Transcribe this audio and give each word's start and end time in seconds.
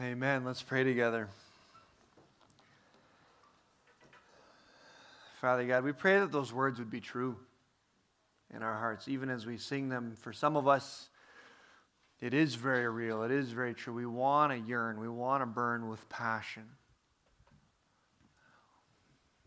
Amen. 0.00 0.44
Let's 0.44 0.60
pray 0.60 0.82
together. 0.82 1.28
Father 5.40 5.64
God, 5.64 5.84
we 5.84 5.92
pray 5.92 6.18
that 6.18 6.32
those 6.32 6.52
words 6.52 6.80
would 6.80 6.90
be 6.90 7.00
true 7.00 7.36
in 8.52 8.64
our 8.64 8.74
hearts, 8.74 9.06
even 9.06 9.30
as 9.30 9.46
we 9.46 9.56
sing 9.56 9.88
them. 9.88 10.16
For 10.20 10.32
some 10.32 10.56
of 10.56 10.66
us, 10.66 11.08
it 12.20 12.34
is 12.34 12.56
very 12.56 12.88
real, 12.88 13.22
it 13.22 13.30
is 13.30 13.52
very 13.52 13.72
true. 13.72 13.94
We 13.94 14.06
want 14.06 14.50
to 14.50 14.58
yearn, 14.58 14.98
we 14.98 15.08
want 15.08 15.42
to 15.42 15.46
burn 15.46 15.88
with 15.88 16.08
passion. 16.08 16.64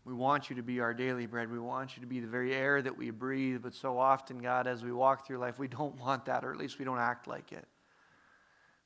We 0.06 0.14
want 0.14 0.48
you 0.48 0.56
to 0.56 0.62
be 0.62 0.80
our 0.80 0.94
daily 0.94 1.26
bread. 1.26 1.52
We 1.52 1.58
want 1.58 1.94
you 1.94 2.00
to 2.00 2.06
be 2.06 2.20
the 2.20 2.26
very 2.26 2.54
air 2.54 2.80
that 2.80 2.96
we 2.96 3.10
breathe. 3.10 3.60
But 3.62 3.74
so 3.74 3.98
often, 3.98 4.38
God, 4.38 4.66
as 4.66 4.82
we 4.82 4.92
walk 4.92 5.26
through 5.26 5.36
life, 5.36 5.58
we 5.58 5.68
don't 5.68 6.00
want 6.00 6.24
that, 6.24 6.42
or 6.42 6.50
at 6.50 6.56
least 6.56 6.78
we 6.78 6.86
don't 6.86 6.98
act 6.98 7.26
like 7.26 7.52
it. 7.52 7.66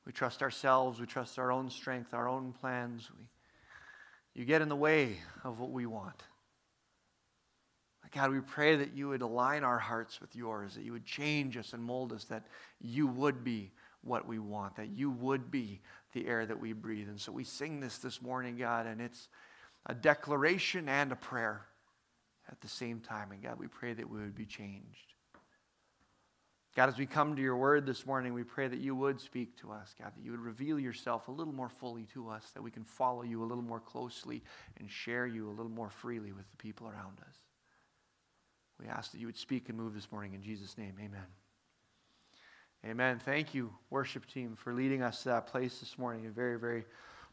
We 0.06 0.12
trust 0.12 0.42
ourselves. 0.42 1.00
We 1.00 1.06
trust 1.06 1.38
our 1.38 1.52
own 1.52 1.70
strength, 1.70 2.14
our 2.14 2.28
own 2.28 2.52
plans. 2.52 3.08
We, 3.16 3.24
you 4.34 4.44
get 4.44 4.62
in 4.62 4.68
the 4.68 4.76
way 4.76 5.16
of 5.44 5.60
what 5.60 5.70
we 5.70 5.86
want. 5.86 6.22
God, 8.12 8.30
we 8.30 8.40
pray 8.40 8.76
that 8.76 8.94
you 8.94 9.08
would 9.08 9.22
align 9.22 9.64
our 9.64 9.78
hearts 9.78 10.20
with 10.20 10.36
yours, 10.36 10.74
that 10.74 10.84
you 10.84 10.92
would 10.92 11.06
change 11.06 11.56
us 11.56 11.72
and 11.72 11.82
mold 11.82 12.12
us, 12.12 12.24
that 12.24 12.44
you 12.78 13.06
would 13.06 13.42
be 13.42 13.72
what 14.02 14.28
we 14.28 14.38
want, 14.38 14.76
that 14.76 14.90
you 14.90 15.10
would 15.10 15.50
be 15.50 15.80
the 16.12 16.26
air 16.26 16.44
that 16.44 16.60
we 16.60 16.74
breathe. 16.74 17.08
And 17.08 17.18
so 17.18 17.32
we 17.32 17.44
sing 17.44 17.80
this 17.80 17.98
this 17.98 18.20
morning, 18.20 18.56
God, 18.56 18.86
and 18.86 19.00
it's 19.00 19.28
a 19.86 19.94
declaration 19.94 20.90
and 20.90 21.10
a 21.10 21.16
prayer 21.16 21.62
at 22.50 22.60
the 22.60 22.68
same 22.68 23.00
time. 23.00 23.32
And 23.32 23.42
God, 23.42 23.58
we 23.58 23.68
pray 23.68 23.94
that 23.94 24.10
we 24.10 24.18
would 24.18 24.34
be 24.34 24.44
changed. 24.44 25.11
God, 26.74 26.88
as 26.88 26.96
we 26.96 27.04
come 27.04 27.36
to 27.36 27.42
your 27.42 27.56
word 27.56 27.84
this 27.84 28.06
morning, 28.06 28.32
we 28.32 28.44
pray 28.44 28.66
that 28.66 28.78
you 28.78 28.94
would 28.94 29.20
speak 29.20 29.58
to 29.60 29.70
us, 29.72 29.94
God, 30.00 30.12
that 30.16 30.24
you 30.24 30.30
would 30.30 30.40
reveal 30.40 30.80
yourself 30.80 31.28
a 31.28 31.30
little 31.30 31.52
more 31.52 31.68
fully 31.68 32.06
to 32.14 32.30
us, 32.30 32.50
that 32.54 32.62
we 32.62 32.70
can 32.70 32.84
follow 32.84 33.22
you 33.22 33.42
a 33.42 33.44
little 33.44 33.62
more 33.62 33.80
closely 33.80 34.42
and 34.78 34.90
share 34.90 35.26
you 35.26 35.48
a 35.48 35.52
little 35.52 35.70
more 35.70 35.90
freely 35.90 36.32
with 36.32 36.50
the 36.50 36.56
people 36.56 36.86
around 36.86 37.18
us. 37.28 37.36
We 38.80 38.88
ask 38.88 39.12
that 39.12 39.18
you 39.18 39.26
would 39.26 39.36
speak 39.36 39.68
and 39.68 39.76
move 39.76 39.92
this 39.92 40.10
morning 40.10 40.32
in 40.32 40.42
Jesus' 40.42 40.78
name. 40.78 40.94
Amen. 40.98 41.26
Amen. 42.86 43.20
Thank 43.22 43.54
you, 43.54 43.70
worship 43.90 44.26
team, 44.26 44.56
for 44.56 44.72
leading 44.72 45.02
us 45.02 45.22
to 45.22 45.28
that 45.28 45.48
place 45.48 45.78
this 45.78 45.98
morning. 45.98 46.28
Very, 46.32 46.58
very 46.58 46.84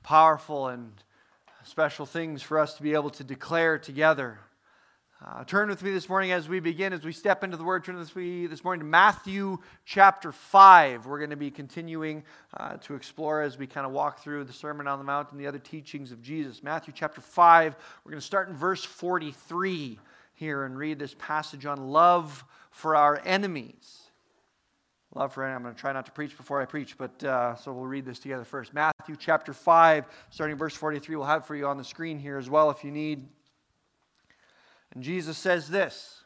powerful 0.04 0.68
and 0.68 0.92
special 1.64 2.06
things 2.06 2.42
for 2.42 2.60
us 2.60 2.76
to 2.76 2.84
be 2.84 2.94
able 2.94 3.10
to 3.12 3.24
declare 3.24 3.80
together. 3.80 4.40
Uh, 5.26 5.44
turn 5.44 5.68
with 5.68 5.84
me 5.84 5.92
this 5.92 6.08
morning 6.08 6.32
as 6.32 6.48
we 6.48 6.62
begin, 6.62 6.94
as 6.94 7.04
we 7.04 7.12
step 7.12 7.44
into 7.44 7.58
the 7.58 7.64
Word. 7.64 7.84
Turn 7.84 7.98
with 7.98 8.16
me 8.16 8.48
this 8.48 8.64
morning 8.64 8.80
to 8.80 8.86
Matthew 8.86 9.58
chapter 9.84 10.32
5. 10.32 11.06
We're 11.06 11.18
going 11.18 11.32
to 11.32 11.36
be 11.36 11.52
continuing 11.52 12.24
uh, 12.56 12.78
to 12.78 12.96
explore 12.96 13.42
as 13.42 13.58
we 13.58 13.68
kind 13.68 13.86
of 13.86 13.92
walk 13.92 14.24
through 14.24 14.46
the 14.46 14.54
Sermon 14.54 14.88
on 14.88 14.98
the 14.98 15.04
Mount 15.04 15.30
and 15.32 15.40
the 15.40 15.46
other 15.46 15.60
teachings 15.60 16.14
of 16.14 16.22
Jesus. 16.22 16.64
Matthew 16.64 16.94
chapter 16.96 17.20
5, 17.20 17.76
we're 18.06 18.12
going 18.12 18.22
to 18.22 18.26
start 18.26 18.48
in 18.48 18.56
verse 18.56 18.82
43 18.86 20.00
here 20.36 20.64
and 20.64 20.78
read 20.78 21.00
this 21.00 21.16
passage 21.20 21.66
on 21.66 21.90
love 21.90 22.46
for 22.72 22.96
our 22.96 23.22
enemies. 23.26 24.04
Love 25.14 25.34
for 25.34 25.44
enemies. 25.44 25.58
I'm 25.58 25.64
going 25.64 25.76
to 25.76 25.82
try 25.82 25.92
not 25.92 26.06
to 26.06 26.14
preach 26.14 26.38
before 26.38 26.62
I 26.62 26.66
preach, 26.66 26.98
but 26.98 27.22
uh, 27.26 27.58
so 27.58 27.74
we'll 27.74 27.88
read 27.88 28.06
this 28.06 28.20
together 28.20 28.46
first. 28.46 28.74
Matthew 28.74 29.18
chapter 29.20 29.52
5, 29.52 30.06
starting 30.30 30.56
verse 30.56 30.76
43. 30.76 31.18
We'll 31.18 31.26
have 31.26 31.46
for 31.46 31.58
you 31.58 31.68
on 31.68 31.78
the 31.78 31.84
screen 31.84 32.20
here 32.20 32.38
as 32.38 32.50
well 32.50 32.70
if 32.70 32.86
you 32.86 32.92
need. 32.92 33.28
And 34.94 35.04
Jesus 35.04 35.38
says 35.38 35.70
this 35.70 36.24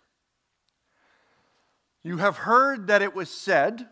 You 2.03 2.17
have 2.17 2.37
heard 2.37 2.87
that 2.87 3.01
it 3.01 3.15
was 3.15 3.29
said, 3.29 3.87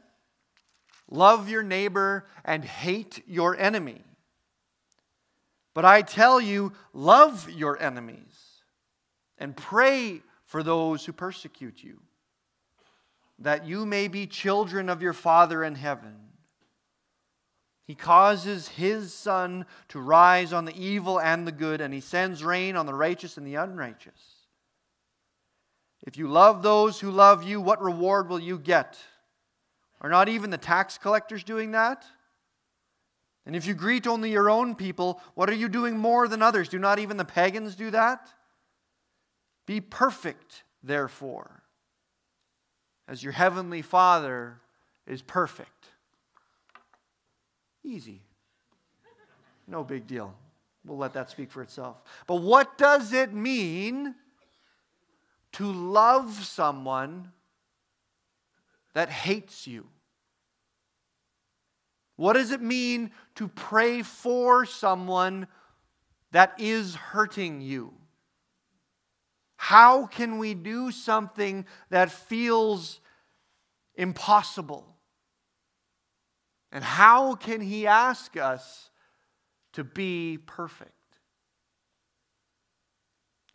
Love 1.10 1.50
your 1.50 1.64
neighbor 1.64 2.26
and 2.46 2.64
hate 2.64 3.22
your 3.28 3.58
enemy. 3.58 4.02
But 5.74 5.86
I 5.86 6.02
tell 6.02 6.42
you, 6.42 6.74
love 6.94 7.50
your 7.50 7.82
enemies 7.82 8.62
and 9.38 9.56
pray 9.56 10.22
for 10.46 10.64
those 10.64 11.06
who 11.06 11.14
persecute 11.14 11.82
you, 11.84 12.02
that 13.40 13.66
you 13.66 13.86
may 13.86 14.08
be 14.08 14.28
children 14.28 14.90
of 14.90 15.02
your 15.02 15.14
Father 15.14 15.64
in 15.64 15.76
heaven. 15.76 16.16
He 17.88 17.96
causes 17.96 18.68
his 18.70 19.14
sun 19.14 19.66
to 19.90 20.00
rise 20.00 20.54
on 20.54 20.66
the 20.66 20.78
evil 20.78 21.20
and 21.20 21.48
the 21.48 21.52
good, 21.52 21.82
and 21.82 21.94
he 21.94 22.00
sends 22.00 22.44
rain 22.44 22.76
on 22.76 22.86
the 22.86 22.94
righteous 22.94 23.38
and 23.38 23.48
the 23.48 23.56
unrighteous. 23.56 24.41
If 26.04 26.18
you 26.18 26.28
love 26.28 26.64
those 26.64 27.00
who 27.00 27.12
love 27.12 27.44
you, 27.44 27.62
what 27.62 27.82
reward 27.82 28.28
will 28.28 28.40
you 28.40 28.58
get? 28.58 28.98
Are 30.02 30.10
not 30.10 30.30
even 30.30 30.50
the 30.50 30.58
tax 30.58 30.98
collectors 30.98 31.44
doing 31.44 31.72
that? 31.72 32.06
And 33.46 33.56
if 33.56 33.66
you 33.66 33.74
greet 33.74 34.08
only 34.08 34.32
your 34.32 34.50
own 34.50 34.76
people, 34.76 35.22
what 35.36 35.50
are 35.50 35.56
you 35.56 35.70
doing 35.70 35.98
more 35.98 36.28
than 36.28 36.42
others? 36.42 36.70
Do 36.70 36.80
not 36.80 37.00
even 37.00 37.18
the 37.18 37.26
pagans 37.26 37.76
do 37.76 37.92
that? 37.92 38.30
Be 39.66 39.80
perfect, 39.80 40.64
therefore, 40.84 41.64
as 43.08 43.24
your 43.24 43.34
heavenly 43.34 43.82
Father 43.82 44.60
is 45.08 45.22
perfect. 45.22 45.88
Easy. 47.84 48.22
No 49.68 49.84
big 49.84 50.08
deal. 50.08 50.34
We'll 50.86 50.98
let 50.98 51.14
that 51.14 51.30
speak 51.30 51.52
for 51.52 51.62
itself. 51.62 52.02
But 52.28 52.42
what 52.42 52.78
does 52.78 53.14
it 53.14 53.34
mean 53.34 54.16
to 55.54 55.72
love 55.72 56.44
someone 56.46 57.32
that 58.94 59.10
hates 59.10 59.68
you? 59.68 59.88
What 62.16 62.34
does 62.34 62.52
it 62.52 62.62
mean 62.62 63.12
to 63.36 63.48
pray 63.48 64.04
for 64.04 64.66
someone 64.66 65.48
that 66.32 66.54
is 66.60 66.96
hurting 66.96 67.62
you? 67.62 67.94
How 69.58 70.06
can 70.06 70.38
we 70.38 70.54
do 70.54 70.92
something 70.92 71.66
that 71.90 72.12
feels 72.12 73.00
impossible? 73.96 74.88
And 76.72 76.84
how 76.84 77.36
can 77.36 77.62
He 77.62 77.86
ask 77.86 78.38
us 78.38 78.90
to 79.74 79.84
be 79.84 80.38
perfect? 80.46 81.01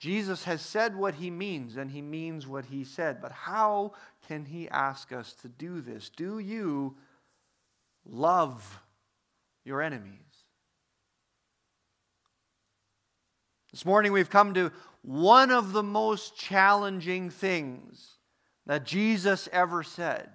Jesus 0.07 0.45
has 0.45 0.61
said 0.61 0.95
what 0.95 1.15
He 1.15 1.33
means, 1.33 1.77
and 1.77 1.91
He 1.91 2.01
means 2.01 2.47
what 2.47 2.67
He 2.67 2.85
said. 2.85 3.21
But 3.21 3.33
how 3.33 3.95
can 4.29 4.45
He 4.45 4.69
ask 4.69 5.11
us 5.11 5.33
to 5.43 5.49
do 5.49 5.81
this? 5.81 6.11
Do 6.11 6.39
you 6.39 6.97
love 8.05 8.81
your 9.65 9.83
enemies? 9.83 10.21
This 13.73 13.85
morning 13.85 14.13
we've 14.13 14.31
come 14.31 14.55
to 14.55 14.71
one 15.03 15.51
of 15.51 15.73
the 15.73 15.83
most 15.83 16.39
challenging 16.39 17.29
things 17.29 18.13
that 18.65 18.87
Jesus 18.87 19.49
ever 19.53 19.83
said. 19.83 20.31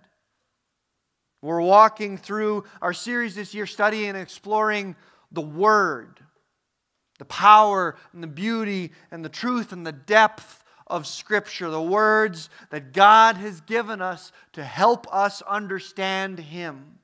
We're 1.42 1.62
walking 1.62 2.18
through 2.18 2.66
our 2.82 2.92
series 2.92 3.36
this 3.36 3.54
year, 3.54 3.66
studying 3.66 4.10
and 4.10 4.18
exploring 4.18 4.98
the 5.32 5.40
Word, 5.40 6.20
the 7.22 7.26
power 7.26 7.96
and 8.14 8.24
the 8.24 8.28
beauty 8.28 8.92
and 9.12 9.24
the 9.24 9.30
truth 9.30 9.72
and 9.72 9.86
the 9.86 9.92
depth 9.92 10.64
of 10.88 11.06
Scripture, 11.06 11.70
the 11.70 11.80
words 11.80 12.50
that 12.72 12.94
God 12.94 13.38
has 13.38 13.62
given 13.62 14.02
us 14.02 14.32
to 14.54 14.64
help 14.64 15.06
us 15.14 15.44
understand 15.44 16.40
Him. 16.40 16.98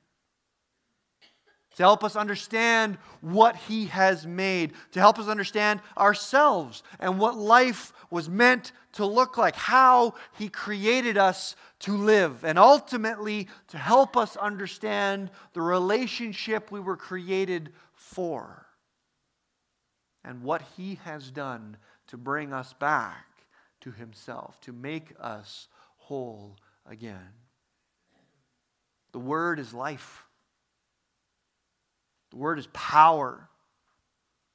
To 1.76 1.84
help 1.84 2.02
us 2.02 2.16
understand 2.16 2.98
what 3.20 3.54
He 3.54 3.86
has 3.86 4.26
made, 4.26 4.72
to 4.90 4.98
help 4.98 5.20
us 5.20 5.28
understand 5.28 5.82
ourselves 5.96 6.82
and 6.98 7.20
what 7.20 7.36
life 7.36 7.92
was 8.10 8.28
meant 8.28 8.72
to 8.94 9.06
look 9.06 9.38
like, 9.38 9.54
how 9.54 10.14
He 10.36 10.48
created 10.48 11.16
us 11.16 11.54
to 11.78 11.96
live, 11.96 12.44
and 12.44 12.58
ultimately 12.58 13.46
to 13.68 13.78
help 13.78 14.16
us 14.16 14.36
understand 14.36 15.30
the 15.52 15.62
relationship 15.62 16.72
we 16.72 16.80
were 16.80 16.96
created 16.96 17.72
for 17.94 18.64
and 20.28 20.42
what 20.42 20.60
He 20.76 21.00
has 21.04 21.30
done 21.30 21.78
to 22.08 22.18
bring 22.18 22.52
us 22.52 22.74
back 22.74 23.24
to 23.80 23.90
Himself, 23.90 24.60
to 24.60 24.74
make 24.74 25.14
us 25.18 25.68
whole 25.96 26.54
again. 26.84 27.32
The 29.12 29.20
Word 29.20 29.58
is 29.58 29.72
life. 29.72 30.24
The 32.30 32.36
word 32.36 32.58
is 32.58 32.68
power. 32.74 33.48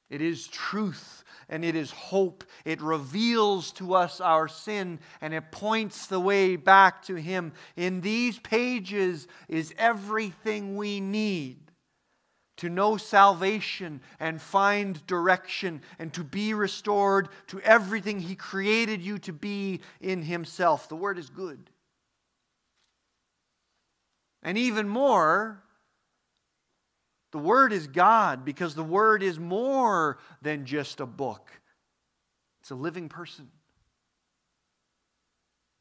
It 0.08 0.22
is 0.22 0.46
truth 0.46 1.24
and 1.48 1.64
it 1.64 1.74
is 1.74 1.90
hope. 1.90 2.44
It 2.64 2.80
reveals 2.80 3.72
to 3.72 3.94
us 3.94 4.20
our 4.20 4.46
sin 4.46 5.00
and 5.20 5.34
it 5.34 5.50
points 5.50 6.06
the 6.06 6.20
way 6.20 6.54
back 6.54 7.02
to 7.06 7.16
Him. 7.16 7.52
In 7.74 8.00
these 8.00 8.38
pages 8.38 9.26
is 9.48 9.74
everything 9.76 10.76
we 10.76 11.00
need 11.00 11.63
to 12.56 12.68
know 12.68 12.96
salvation 12.96 14.00
and 14.20 14.40
find 14.40 15.04
direction 15.06 15.82
and 15.98 16.12
to 16.14 16.22
be 16.22 16.54
restored 16.54 17.28
to 17.48 17.60
everything 17.60 18.20
He 18.20 18.36
created 18.36 19.02
you 19.02 19.18
to 19.20 19.32
be 19.32 19.80
in 20.00 20.22
Himself. 20.22 20.88
The 20.88 20.96
Word 20.96 21.18
is 21.18 21.30
good. 21.30 21.70
And 24.42 24.58
even 24.58 24.88
more, 24.88 25.62
the 27.32 27.38
Word 27.38 27.72
is 27.72 27.88
God 27.88 28.44
because 28.44 28.74
the 28.74 28.84
Word 28.84 29.22
is 29.22 29.40
more 29.40 30.18
than 30.42 30.66
just 30.66 31.00
a 31.00 31.06
book, 31.06 31.50
it's 32.60 32.70
a 32.70 32.76
living 32.76 33.08
person 33.08 33.48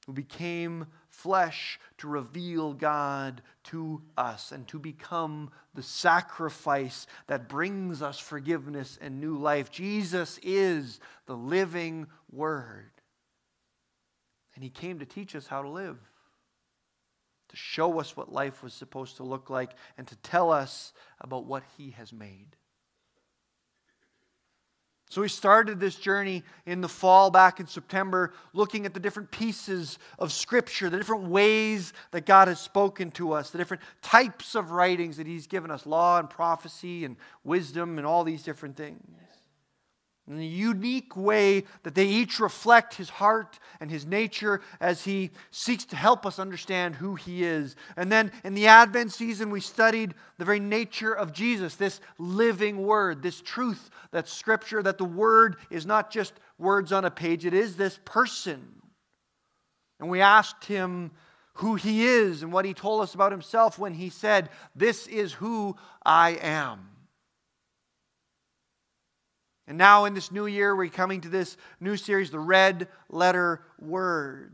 who 0.08 0.14
became 0.14 0.88
flesh 1.14 1.80
to 2.00 2.08
reveal 2.08 2.74
God 2.74 3.44
to 3.66 4.02
us 4.18 4.52
and 4.52 4.68
to 4.68 4.80
become 4.80 5.52
the 5.76 5.84
sacrifice 5.84 7.06
that 7.28 7.48
brings 7.48 8.02
us 8.02 8.18
forgiveness 8.18 8.98
and 9.00 9.22
new 9.22 9.38
life. 9.38 9.70
Jesus 9.70 10.40
is 10.42 11.00
the 11.28 11.36
living 11.38 12.08
Word. 12.32 12.90
And 14.56 14.64
He 14.64 14.72
came 14.72 15.00
to 15.00 15.06
teach 15.06 15.36
us 15.36 15.46
how 15.46 15.62
to 15.62 15.70
live, 15.70 16.00
to 17.50 17.56
show 17.56 18.00
us 18.00 18.18
what 18.18 18.34
life 18.34 18.64
was 18.64 18.74
supposed 18.74 19.18
to 19.18 19.24
look 19.24 19.52
like, 19.52 19.72
and 19.98 20.08
to 20.08 20.16
tell 20.18 20.52
us 20.52 20.94
about 21.22 21.46
what 21.46 21.64
He 21.78 21.92
has 21.92 22.12
made. 22.12 22.56
So 25.14 25.22
we 25.22 25.28
started 25.28 25.80
this 25.80 25.94
journey 25.94 26.42
in 26.66 26.82
the 26.82 26.90
fall 26.90 27.30
back 27.30 27.60
in 27.60 27.68
September, 27.68 28.34
looking 28.52 28.88
at 28.88 28.96
the 28.96 29.00
different 29.00 29.30
pieces 29.30 30.00
of 30.18 30.34
Scripture, 30.34 30.90
the 30.90 30.98
different 30.98 31.26
ways 31.26 31.94
that 32.10 32.26
God 32.26 32.48
has 32.48 32.60
spoken 32.60 33.12
to 33.12 33.34
us, 33.34 33.52
the 33.52 33.60
different 33.60 33.84
types 34.02 34.56
of 34.56 34.72
writings 34.72 35.18
that 35.18 35.28
He's 35.28 35.46
given 35.46 35.70
us 35.70 35.86
law 35.86 36.18
and 36.18 36.28
prophecy 36.28 37.06
and 37.06 37.16
wisdom 37.44 38.00
and 38.00 38.08
all 38.08 38.24
these 38.24 38.42
different 38.42 38.76
things 38.76 39.04
in 40.28 40.38
the 40.38 40.46
unique 40.46 41.18
way 41.18 41.66
that 41.84 41.96
they 41.96 42.06
each 42.06 42.40
reflect 42.40 42.94
his 42.94 43.10
heart 43.10 43.60
and 43.82 43.92
his 43.92 44.06
nature 44.06 44.62
as 44.80 45.04
he 45.04 45.32
seeks 45.52 45.84
to 45.86 45.98
help 45.98 46.26
us 46.26 46.40
understand 46.40 46.96
who 46.96 47.16
he 47.16 47.44
is. 47.44 47.76
And 47.98 48.10
then 48.10 48.32
in 48.46 48.54
the 48.54 48.68
Advent 48.68 49.12
season, 49.12 49.50
we 49.50 49.60
studied 49.60 50.14
the 50.38 50.46
very 50.46 50.62
nature 50.62 51.14
of 51.14 51.34
Jesus, 51.34 51.76
this 51.76 52.00
living 52.18 52.86
word, 52.86 53.22
this 53.22 53.42
truth 53.42 53.90
that 54.12 54.30
Scripture, 54.30 54.82
that 54.82 54.98
the 54.98 55.04
word 55.04 55.58
is 55.70 55.86
not 55.86 56.10
just 56.10 56.34
words 56.58 56.94
on 56.94 57.04
a 57.04 57.12
page, 57.12 57.46
it 57.46 57.54
is 57.54 57.76
this 57.76 58.00
person. 58.06 58.82
And 60.00 60.10
we 60.10 60.22
asked 60.22 60.66
him 60.66 61.12
who 61.56 61.76
he 61.76 62.06
is 62.06 62.44
and 62.44 62.54
what 62.54 62.66
he 62.66 62.74
told 62.74 63.02
us 63.02 63.14
about 63.14 63.32
himself 63.32 63.78
when 63.78 63.94
he 63.94 64.10
said, 64.10 64.50
This 64.74 65.06
is 65.08 65.34
who 65.34 65.76
I 66.06 66.38
am. 66.42 66.93
And 69.68 69.78
now 69.78 70.06
in 70.06 70.14
this 70.14 70.32
new 70.32 70.46
year, 70.46 70.76
we're 70.76 70.90
coming 70.90 71.22
to 71.22 71.30
this 71.30 71.56
new 71.80 71.96
series, 71.96 72.32
the 72.32 72.40
Red 72.40 72.88
Letter 73.10 73.64
Words, 73.80 74.54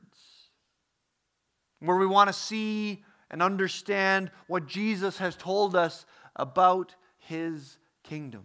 where 1.80 1.98
we 1.98 2.06
want 2.06 2.28
to 2.28 2.34
see 2.34 3.04
and 3.32 3.42
understand 3.42 4.32
what 4.48 4.68
Jesus 4.68 5.18
has 5.18 5.36
told 5.36 5.76
us 5.76 6.06
about 6.36 6.96
his 7.18 7.78
kingdom. 8.04 8.44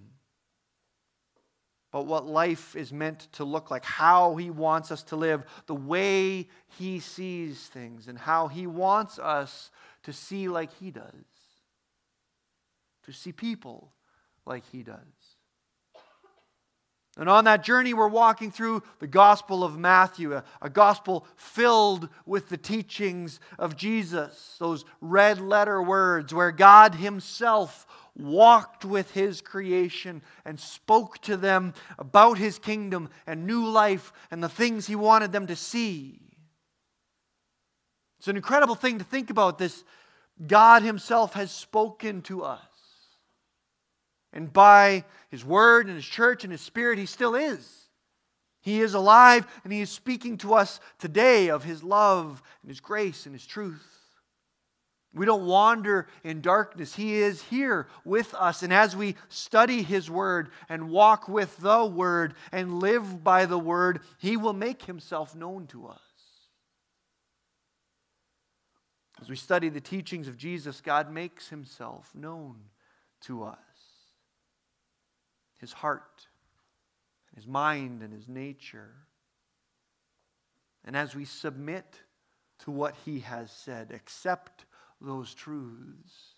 But 1.90 2.06
what 2.06 2.26
life 2.26 2.74
is 2.74 2.92
meant 2.92 3.28
to 3.32 3.44
look 3.44 3.70
like, 3.70 3.84
how 3.84 4.34
he 4.34 4.50
wants 4.50 4.90
us 4.90 5.02
to 5.04 5.16
live, 5.16 5.44
the 5.66 5.74
way 5.74 6.48
he 6.78 6.98
sees 6.98 7.66
things, 7.68 8.08
and 8.08 8.18
how 8.18 8.48
he 8.48 8.66
wants 8.66 9.18
us 9.18 9.70
to 10.02 10.12
see 10.12 10.48
like 10.48 10.72
he 10.80 10.90
does, 10.90 11.24
to 13.04 13.12
see 13.12 13.32
people 13.32 13.92
like 14.44 14.64
he 14.72 14.82
does. 14.82 14.98
And 17.16 17.28
on 17.28 17.44
that 17.44 17.62
journey, 17.62 17.94
we're 17.94 18.08
walking 18.08 18.50
through 18.50 18.82
the 18.98 19.06
Gospel 19.06 19.62
of 19.62 19.78
Matthew, 19.78 20.34
a, 20.34 20.42
a, 20.60 20.68
gospel 20.68 21.26
filled 21.36 22.08
with 22.26 22.48
the 22.48 22.56
teachings 22.56 23.38
of 23.56 23.76
Jesus, 23.76 24.56
those 24.58 24.84
red 25.00 25.40
letter 25.40 25.80
words 25.80 26.34
where 26.34 26.50
God 26.50 26.96
Himself 26.96 27.86
walked 28.16 28.84
with 28.84 29.12
His 29.12 29.40
creation 29.40 30.22
and 30.44 30.58
spoke 30.58 31.18
to 31.22 31.36
them 31.36 31.74
about 32.00 32.36
His 32.36 32.58
kingdom 32.58 33.08
and 33.28 33.46
new 33.46 33.64
life 33.64 34.12
and 34.32 34.42
the 34.42 34.48
things 34.48 34.88
He 34.88 34.96
wanted 34.96 35.30
them 35.30 35.46
to 35.46 35.56
see. 35.56 36.20
It's 38.18 38.26
an 38.26 38.36
incredible 38.36 38.74
thing 38.74 38.98
to 38.98 39.04
think 39.04 39.30
about 39.30 39.58
this. 39.58 39.84
God 40.44 40.82
Himself 40.82 41.34
has 41.34 41.52
spoken 41.52 42.22
to 42.22 42.42
us. 42.42 42.73
And 44.34 44.52
by 44.52 45.04
His 45.30 45.44
Word 45.44 45.86
and 45.86 45.94
His 45.94 46.04
church 46.04 46.42
and 46.42 46.52
His 46.52 46.60
Spirit, 46.60 46.98
He 46.98 47.06
still 47.06 47.36
is. 47.36 47.88
He 48.60 48.80
is 48.80 48.92
alive 48.94 49.46
and 49.62 49.72
He 49.72 49.80
is 49.80 49.90
speaking 49.90 50.36
to 50.38 50.54
us 50.54 50.80
today 50.98 51.48
of 51.48 51.62
His 51.64 51.82
love 51.82 52.42
and 52.62 52.68
His 52.68 52.80
grace 52.80 53.26
and 53.26 53.34
His 53.34 53.46
truth. 53.46 53.86
We 55.14 55.24
don't 55.24 55.46
wander 55.46 56.08
in 56.24 56.40
darkness. 56.40 56.96
He 56.96 57.14
is 57.14 57.42
here 57.42 57.86
with 58.04 58.34
us. 58.34 58.64
And 58.64 58.72
as 58.72 58.96
we 58.96 59.14
study 59.28 59.84
His 59.84 60.10
Word 60.10 60.50
and 60.68 60.90
walk 60.90 61.28
with 61.28 61.56
the 61.58 61.84
Word 61.84 62.34
and 62.50 62.80
live 62.80 63.22
by 63.22 63.46
the 63.46 63.58
Word, 63.58 64.00
He 64.18 64.36
will 64.36 64.52
make 64.52 64.82
Himself 64.82 65.36
known 65.36 65.68
to 65.68 65.86
us. 65.86 66.00
As 69.22 69.30
we 69.30 69.36
study 69.36 69.68
the 69.68 69.80
teachings 69.80 70.26
of 70.26 70.36
Jesus, 70.36 70.80
God 70.80 71.12
makes 71.12 71.50
Himself 71.50 72.10
known 72.16 72.56
to 73.20 73.44
us 73.44 73.58
his 75.64 75.72
heart, 75.72 76.26
his 77.34 77.46
mind, 77.46 78.02
and 78.02 78.12
his 78.12 78.28
nature. 78.28 78.92
And 80.84 80.94
as 80.94 81.14
we 81.14 81.24
submit 81.24 82.02
to 82.64 82.70
what 82.70 82.94
he 83.06 83.20
has 83.20 83.50
said, 83.50 83.90
accept 83.90 84.66
those 85.00 85.32
truths. 85.32 86.34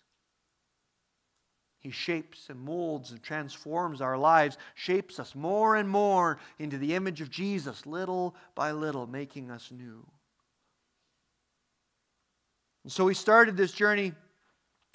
He 1.79 1.91
shapes 1.91 2.49
and 2.49 2.57
molds 2.57 3.11
and 3.11 3.21
transforms 3.21 3.99
our 3.99 4.17
lives, 4.17 4.57
shapes 4.75 5.19
us 5.19 5.35
more 5.35 5.75
and 5.75 5.89
more 5.89 6.39
into 6.57 6.77
the 6.77 6.95
image 6.95 7.19
of 7.19 7.29
Jesus, 7.29 7.85
little 7.85 8.33
by 8.55 8.71
little, 8.71 9.07
making 9.07 9.51
us 9.51 9.73
new. 9.73 10.07
And 12.85 12.93
so 12.93 13.03
we 13.03 13.13
started 13.13 13.57
this 13.57 13.73
journey 13.73 14.13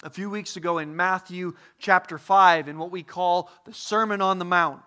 a 0.03 0.09
few 0.09 0.29
weeks 0.29 0.57
ago 0.57 0.77
in 0.77 0.95
Matthew 0.95 1.53
chapter 1.79 2.17
5 2.17 2.67
in 2.67 2.77
what 2.77 2.91
we 2.91 3.03
call 3.03 3.49
the 3.65 3.73
Sermon 3.73 4.21
on 4.21 4.37
the 4.37 4.45
Mount. 4.45 4.83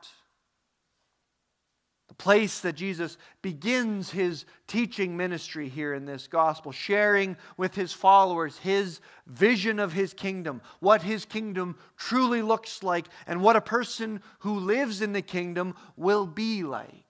The 2.09 2.15
place 2.15 2.61
that 2.61 2.75
Jesus 2.75 3.17
begins 3.43 4.11
his 4.11 4.45
teaching 4.69 5.17
ministry 5.17 5.69
here 5.69 5.93
in 5.95 6.05
this 6.05 6.29
gospel, 6.29 6.71
sharing 6.71 7.37
with 7.57 7.75
his 7.75 7.93
followers 7.93 8.59
his 8.59 9.01
vision 9.27 9.81
of 9.81 9.93
his 9.93 10.15
kingdom, 10.15 10.61
what 10.81 11.03
his 11.03 11.25
kingdom 11.25 11.77
truly 11.97 12.43
looks 12.43 12.83
like, 12.83 13.07
and 13.27 13.41
what 13.41 13.57
a 13.57 13.61
person 13.61 14.21
who 14.41 14.61
lives 14.61 15.03
in 15.03 15.13
the 15.13 15.23
kingdom 15.23 15.75
will 15.97 16.27
be 16.27 16.63
like. 16.63 17.06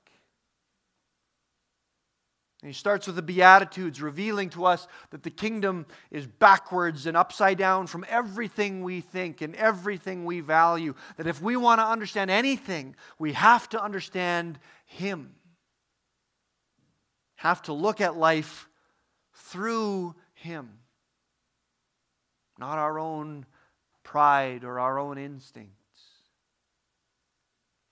And 2.66 2.74
he 2.74 2.76
starts 2.76 3.06
with 3.06 3.14
the 3.14 3.22
Beatitudes, 3.22 4.02
revealing 4.02 4.50
to 4.50 4.64
us 4.64 4.88
that 5.10 5.22
the 5.22 5.30
kingdom 5.30 5.86
is 6.10 6.26
backwards 6.26 7.06
and 7.06 7.16
upside 7.16 7.58
down 7.58 7.86
from 7.86 8.04
everything 8.08 8.82
we 8.82 9.02
think 9.02 9.40
and 9.40 9.54
everything 9.54 10.24
we 10.24 10.40
value. 10.40 10.96
That 11.16 11.28
if 11.28 11.40
we 11.40 11.56
want 11.56 11.80
to 11.80 11.86
understand 11.86 12.28
anything, 12.28 12.96
we 13.20 13.34
have 13.34 13.68
to 13.68 13.80
understand 13.80 14.58
Him. 14.84 15.36
Have 17.36 17.62
to 17.62 17.72
look 17.72 18.00
at 18.00 18.16
life 18.16 18.68
through 19.32 20.16
Him, 20.34 20.68
not 22.58 22.78
our 22.78 22.98
own 22.98 23.46
pride 24.02 24.64
or 24.64 24.80
our 24.80 24.98
own 24.98 25.18
instinct. 25.18 25.76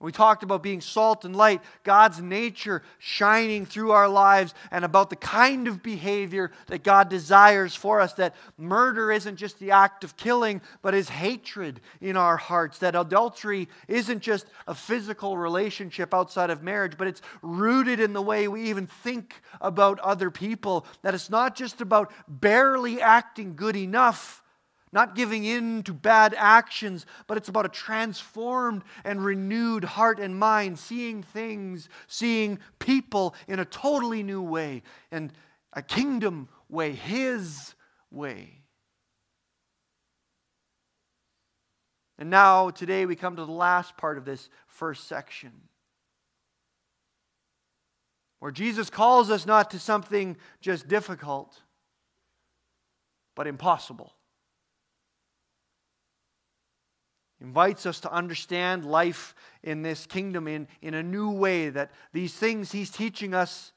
We 0.01 0.13
talked 0.13 0.43
about 0.43 0.63
being 0.63 0.83
salt 0.83 1.25
and 1.25 1.35
light, 1.35 1.63
God's 1.83 2.21
nature 2.21 2.83
shining 2.99 3.65
through 3.65 3.93
our 3.93 4.09
lives, 4.09 4.53
and 4.71 4.85
about 4.85 5.09
the 5.09 5.17
kind 5.17 5.67
of 5.67 5.83
behavior 5.83 6.51
that 6.67 6.85
God 6.85 7.09
desires 7.09 7.75
for 7.75 8.01
us. 8.01 8.13
That 8.15 8.35
murder 8.59 9.11
isn't 9.11 9.37
just 9.37 9.59
the 9.59 9.71
act 9.71 10.05
of 10.05 10.17
killing, 10.17 10.61
but 10.83 10.95
is 10.95 11.09
hatred 11.09 11.81
in 12.03 12.17
our 12.17 12.37
hearts. 12.37 12.79
That 12.79 12.95
adultery 12.95 13.69
isn't 13.89 14.21
just 14.21 14.47
a 14.67 14.75
physical 14.75 15.39
relationship 15.39 16.13
outside 16.13 16.51
of 16.51 16.63
marriage, 16.63 16.99
but 16.99 17.07
it's 17.07 17.23
rooted 17.41 17.99
in 17.99 18.13
the 18.13 18.23
way 18.23 18.47
we 18.47 18.69
even 18.69 18.87
think 18.87 19.41
about 19.61 19.99
other 20.01 20.31
people. 20.31 20.87
That 21.01 21.15
it's 21.15 21.31
not 21.31 21.57
just 21.57 21.81
about 21.81 22.13
barely 22.29 23.01
acting 23.01 23.57
good 23.57 23.77
enough 23.77 24.44
not 24.95 25.17
giving 25.17 25.45
in 25.45 25.83
to 25.83 25.93
bad 25.93 26.35
actions, 26.39 27.05
but 27.27 27.37
it's 27.37 27.49
about 27.49 27.67
a 27.67 27.69
transformed 27.69 28.85
and 29.05 29.23
renewed 29.23 29.83
heart 29.83 30.21
and 30.21 30.39
mind, 30.39 30.79
seeing 30.79 31.23
things, 31.23 31.89
seeing 32.07 32.61
people 32.79 33.35
in 33.49 33.59
a 33.59 33.65
totally 33.65 34.23
new 34.23 34.41
way 34.41 34.83
and 35.11 35.33
a 35.73 35.83
kingdom 35.83 36.49
way, 36.69 36.93
His 36.93 37.75
way. 38.13 38.61
And 42.17 42.31
now, 42.31 42.71
today, 42.71 43.05
we 43.05 43.17
come 43.17 43.35
to 43.35 43.45
the 43.45 43.51
last 43.51 43.97
part 43.97 44.17
of 44.17 44.25
this 44.25 44.49
first 44.69 45.09
section. 45.09 45.51
Where 48.39 48.53
Jesus 48.53 48.91
calls 48.91 49.29
us 49.31 49.45
not 49.45 49.73
to 49.73 49.81
something 49.81 50.37
just 50.61 50.87
difficult, 50.87 51.61
but 53.35 53.49
impossible. 53.49 54.14
Invites 57.45 57.85
us 57.85 58.01
to 58.01 58.11
understand 58.11 58.87
life 58.87 59.35
in 59.63 59.83
this 59.83 60.07
kingdom 60.07 60.49
in, 60.49 60.67
in 60.81 60.95
a 60.95 61.03
new 61.03 61.31
way, 61.31 61.69
that 61.69 61.91
these 62.13 62.33
things 62.33 62.73
he's 62.73 62.91
teaching 62.91 63.35
us 63.35 63.73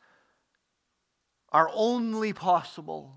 are 1.52 1.70
only 1.74 2.32
possible 2.32 3.14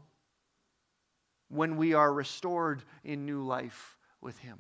when 1.48 1.76
we 1.76 1.94
are 1.94 2.12
restored 2.12 2.82
in 3.04 3.24
new 3.24 3.42
life 3.42 3.96
with 4.20 4.38
him. 4.38 4.58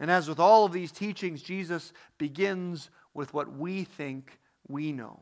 And 0.00 0.10
as 0.10 0.28
with 0.28 0.40
all 0.40 0.64
of 0.64 0.72
these 0.72 0.90
teachings, 0.90 1.42
Jesus 1.42 1.92
begins 2.18 2.90
with 3.14 3.32
what 3.32 3.56
we 3.56 3.84
think 3.84 4.40
we 4.66 4.90
know. 4.90 5.20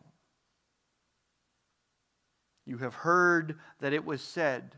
You 2.65 2.79
have 2.79 2.95
heard 2.95 3.59
that 3.81 3.93
it 3.93 4.05
was 4.05 4.23
said, 4.23 4.77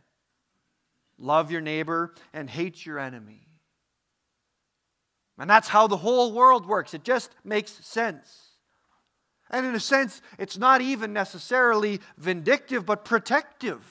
Love 1.21 1.53
your 1.53 1.61
neighbor 1.61 2.15
and 2.33 2.49
hate 2.49 2.85
your 2.85 2.99
enemy. 2.99 3.47
And 5.39 5.49
that's 5.49 5.69
how 5.69 5.87
the 5.87 5.97
whole 5.97 6.33
world 6.33 6.67
works. 6.67 6.95
It 6.95 7.05
just 7.05 7.35
makes 7.45 7.73
sense. 7.87 8.49
And 9.51 9.67
in 9.67 9.75
a 9.75 9.81
sense, 9.81 10.23
it's 10.39 10.59
not 10.59 10.81
even 10.81 11.13
necessarily 11.13 12.01
vindictive, 12.17 12.87
but 12.87 13.05
protective. 13.05 13.85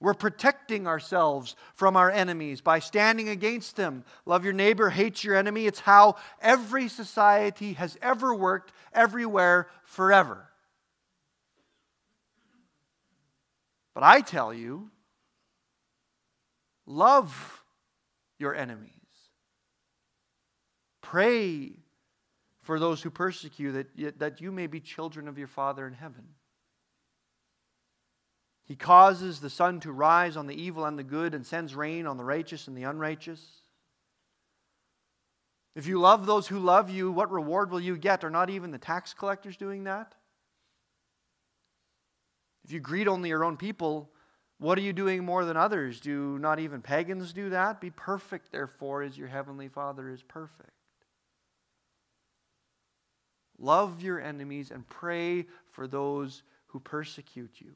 We're 0.00 0.14
protecting 0.14 0.86
ourselves 0.86 1.56
from 1.74 1.94
our 1.96 2.10
enemies 2.10 2.60
by 2.62 2.78
standing 2.78 3.28
against 3.28 3.76
them. 3.76 4.04
Love 4.24 4.44
your 4.44 4.54
neighbor, 4.54 4.88
hate 4.88 5.22
your 5.22 5.36
enemy. 5.36 5.66
It's 5.66 5.80
how 5.80 6.16
every 6.40 6.88
society 6.88 7.74
has 7.74 7.98
ever 8.00 8.34
worked, 8.34 8.72
everywhere, 8.94 9.68
forever. 9.84 10.48
But 13.94 14.04
I 14.04 14.22
tell 14.22 14.54
you, 14.54 14.90
love 16.90 17.62
your 18.38 18.54
enemies. 18.54 18.92
Pray 21.00 21.72
for 22.62 22.78
those 22.78 23.02
who 23.02 23.10
persecute 23.10 23.58
you, 23.58 23.72
that, 23.72 24.18
that 24.18 24.40
you 24.40 24.52
may 24.52 24.66
be 24.66 24.80
children 24.80 25.28
of 25.28 25.38
your 25.38 25.46
Father 25.46 25.86
in 25.86 25.94
heaven. 25.94 26.24
He 28.64 28.76
causes 28.76 29.40
the 29.40 29.50
sun 29.50 29.80
to 29.80 29.92
rise 29.92 30.36
on 30.36 30.46
the 30.46 30.54
evil 30.54 30.84
and 30.84 30.98
the 30.98 31.02
good 31.02 31.34
and 31.34 31.44
sends 31.44 31.74
rain 31.74 32.06
on 32.06 32.16
the 32.16 32.24
righteous 32.24 32.68
and 32.68 32.76
the 32.76 32.84
unrighteous. 32.84 33.40
If 35.74 35.86
you 35.86 35.98
love 35.98 36.26
those 36.26 36.46
who 36.46 36.58
love 36.58 36.90
you, 36.90 37.10
what 37.10 37.32
reward 37.32 37.70
will 37.70 37.80
you 37.80 37.96
get? 37.96 38.22
Are 38.22 38.30
not 38.30 38.50
even 38.50 38.70
the 38.70 38.78
tax 38.78 39.14
collectors 39.14 39.56
doing 39.56 39.84
that? 39.84 40.14
If 42.64 42.72
you 42.72 42.80
greet 42.80 43.08
only 43.08 43.30
your 43.30 43.44
own 43.44 43.56
people, 43.56 44.12
what 44.60 44.76
are 44.76 44.82
you 44.82 44.92
doing 44.92 45.24
more 45.24 45.46
than 45.46 45.56
others? 45.56 46.00
Do 46.00 46.38
not 46.38 46.58
even 46.58 46.82
pagans 46.82 47.32
do 47.32 47.48
that? 47.48 47.80
Be 47.80 47.88
perfect, 47.90 48.52
therefore, 48.52 49.02
as 49.02 49.16
your 49.16 49.26
heavenly 49.26 49.68
Father 49.68 50.10
is 50.10 50.22
perfect. 50.22 50.70
Love 53.58 54.02
your 54.02 54.20
enemies 54.20 54.70
and 54.70 54.86
pray 54.86 55.46
for 55.70 55.86
those 55.86 56.42
who 56.66 56.78
persecute 56.78 57.52
you. 57.58 57.72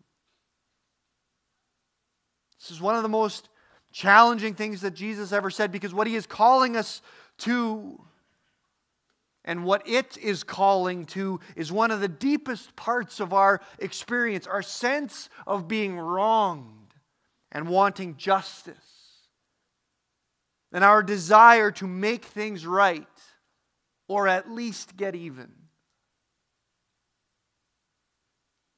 This 2.61 2.71
is 2.71 2.83
one 2.83 2.97
of 2.97 3.03
the 3.03 3.09
most 3.09 3.49
challenging 3.91 4.55
things 4.55 4.83
that 4.83 4.93
Jesus 4.93 5.33
ever 5.33 5.49
said 5.49 5.73
because 5.73 5.95
what 5.95 6.07
he 6.07 6.17
is 6.17 6.27
calling 6.27 6.77
us 6.77 7.01
to 7.39 7.99
and 9.45 9.65
what 9.65 9.87
it 9.87 10.17
is 10.19 10.43
calling 10.43 11.05
to 11.07 11.41
is 11.57 11.71
one 11.71 11.91
of 11.91 12.01
the 12.01 12.09
deepest 12.09 12.75
parts 12.77 13.21
of 13.21 13.33
our 13.33 13.61
experience 13.79 14.47
our 14.47 14.63
sense 14.63 15.29
of 15.47 15.69
being 15.69 15.99
wronged 15.99 16.95
and 17.53 17.69
wanting 17.69 18.17
justice, 18.17 18.75
and 20.73 20.83
our 20.83 21.03
desire 21.03 21.71
to 21.71 21.87
make 21.87 22.25
things 22.25 22.67
right 22.67 23.07
or 24.09 24.27
at 24.27 24.51
least 24.51 24.97
get 24.97 25.15
even. 25.15 25.53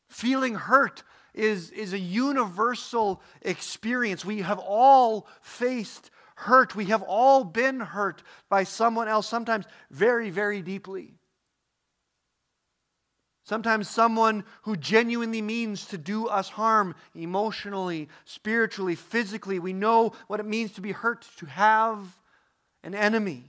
Feeling 0.09 0.55
hurt 0.55 1.03
is, 1.35 1.71
is 1.71 1.93
a 1.93 1.99
universal 1.99 3.21
experience. 3.43 4.25
We 4.25 4.43
have 4.43 4.59
all 4.59 5.27
faced 5.43 6.11
hurt. 6.37 6.77
We 6.77 6.87
have 6.87 7.03
all 7.03 7.45
been 7.45 7.81
hurt 7.81 8.23
by 8.49 8.65
someone 8.65 9.09
else, 9.09 9.27
sometimes 9.27 9.67
very, 9.91 10.31
very 10.31 10.63
deeply. 10.63 11.15
Sometimes 13.45 13.89
someone 13.89 14.45
who 14.63 14.77
genuinely 14.77 15.41
means 15.41 15.87
to 15.87 15.99
do 15.99 16.27
us 16.27 16.49
harm 16.49 16.95
emotionally, 17.15 18.09
spiritually, 18.25 18.97
physically. 18.97 19.59
We 19.59 19.73
know 19.73 20.15
what 20.27 20.41
it 20.41 20.47
means 20.47 20.73
to 20.73 20.81
be 20.81 20.93
hurt, 20.93 21.27
to 21.39 21.47
have 21.47 22.19
an 22.83 22.95
enemy. 22.95 23.45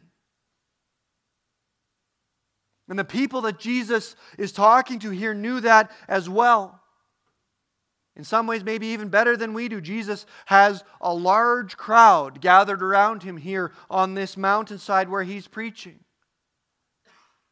And 2.90 2.98
the 2.98 3.04
people 3.04 3.42
that 3.42 3.60
Jesus 3.60 4.16
is 4.38 4.52
talking 4.52 5.00
to 5.00 5.10
here 5.10 5.34
knew 5.34 5.60
that 5.62 5.92
as 6.08 6.30
well. 6.30 6.80
In 8.18 8.24
some 8.24 8.48
ways, 8.48 8.64
maybe 8.64 8.88
even 8.88 9.10
better 9.10 9.38
than 9.38 9.54
we 9.54 9.70
do. 9.70 9.80
Jesus 9.80 10.26
has 10.48 10.84
a 11.00 11.14
large 11.14 11.78
crowd 11.78 12.42
gathered 12.42 12.82
around 12.82 13.22
him 13.22 13.38
here 13.38 13.72
on 13.92 14.16
this 14.16 14.36
mountainside 14.36 15.08
where 15.08 15.22
he's 15.22 15.48
preaching. 15.48 16.00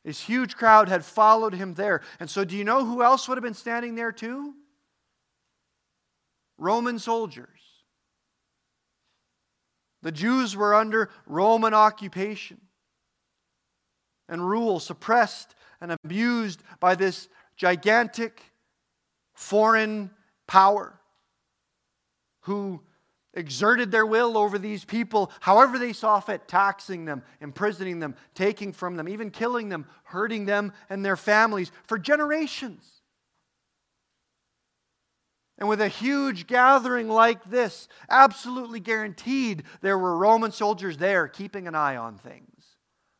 This 0.03 0.21
huge 0.21 0.55
crowd 0.55 0.89
had 0.89 1.05
followed 1.05 1.53
him 1.53 1.75
there. 1.75 2.01
And 2.19 2.27
so, 2.27 2.43
do 2.43 2.57
you 2.57 2.63
know 2.63 2.83
who 2.83 3.03
else 3.03 3.27
would 3.27 3.37
have 3.37 3.43
been 3.43 3.53
standing 3.53 3.93
there 3.93 4.11
too? 4.11 4.55
Roman 6.57 6.97
soldiers. 6.97 7.47
The 10.01 10.11
Jews 10.11 10.55
were 10.55 10.73
under 10.73 11.11
Roman 11.27 11.75
occupation 11.75 12.59
and 14.27 14.47
rule, 14.47 14.79
suppressed 14.79 15.53
and 15.79 15.91
abused 15.91 16.63
by 16.79 16.95
this 16.95 17.27
gigantic 17.55 18.41
foreign 19.35 20.09
power, 20.47 20.99
who 22.41 22.81
exerted 23.33 23.91
their 23.91 24.05
will 24.05 24.37
over 24.37 24.57
these 24.57 24.85
people 24.85 25.31
however 25.41 25.77
they 25.77 25.93
saw 25.93 26.19
fit, 26.19 26.47
taxing 26.47 27.05
them, 27.05 27.21
imprisoning 27.41 27.99
them, 27.99 28.15
taking 28.33 28.71
from 28.71 28.95
them, 28.95 29.09
even 29.09 29.29
killing 29.29 29.69
them, 29.69 29.85
hurting 30.03 30.45
them 30.45 30.71
and 30.89 31.03
their 31.03 31.17
families 31.17 31.71
for 31.83 31.97
generations. 31.97 32.95
And 35.57 35.69
with 35.69 35.79
a 35.79 35.87
huge 35.87 36.47
gathering 36.47 37.07
like 37.07 37.49
this, 37.49 37.87
absolutely 38.09 38.81
guaranteed 38.81 39.63
there 39.81 39.97
were 39.97 40.17
Roman 40.17 40.51
soldiers 40.51 40.97
there 40.97 41.27
keeping 41.27 41.67
an 41.67 41.75
eye 41.75 41.95
on 41.95 42.17
things. 42.17 42.49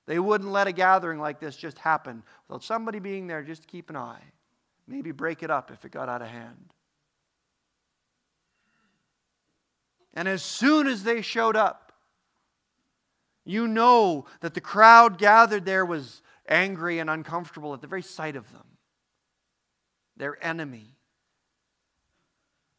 They 0.05 0.19
wouldn't 0.19 0.51
let 0.51 0.67
a 0.67 0.73
gathering 0.73 1.19
like 1.19 1.39
this 1.39 1.55
just 1.55 1.79
happen 1.79 2.23
without 2.47 2.63
somebody 2.63 2.99
being 2.99 3.27
there 3.27 3.41
just 3.41 3.63
to 3.63 3.67
keep 3.67 3.89
an 3.89 3.95
eye. 3.95 4.21
Maybe 4.87 5.11
break 5.11 5.43
it 5.43 5.49
up 5.49 5.71
if 5.71 5.83
it 5.85 5.91
got 5.91 6.09
out 6.09 6.21
of 6.21 6.27
hand. 6.27 6.74
And 10.15 10.27
as 10.27 10.41
soon 10.41 10.87
as 10.87 11.03
they 11.03 11.21
showed 11.21 11.55
up, 11.55 11.91
you 13.43 13.67
know 13.67 14.25
that 14.41 14.53
the 14.53 14.61
crowd 14.61 15.17
gathered 15.17 15.65
there 15.65 15.85
was 15.85 16.21
angry 16.47 16.99
and 16.99 17.09
uncomfortable 17.09 17.73
at 17.73 17.81
the 17.81 17.87
very 17.87 18.01
sight 18.01 18.35
of 18.35 18.51
them, 18.51 18.65
their 20.17 20.43
enemy. 20.43 20.95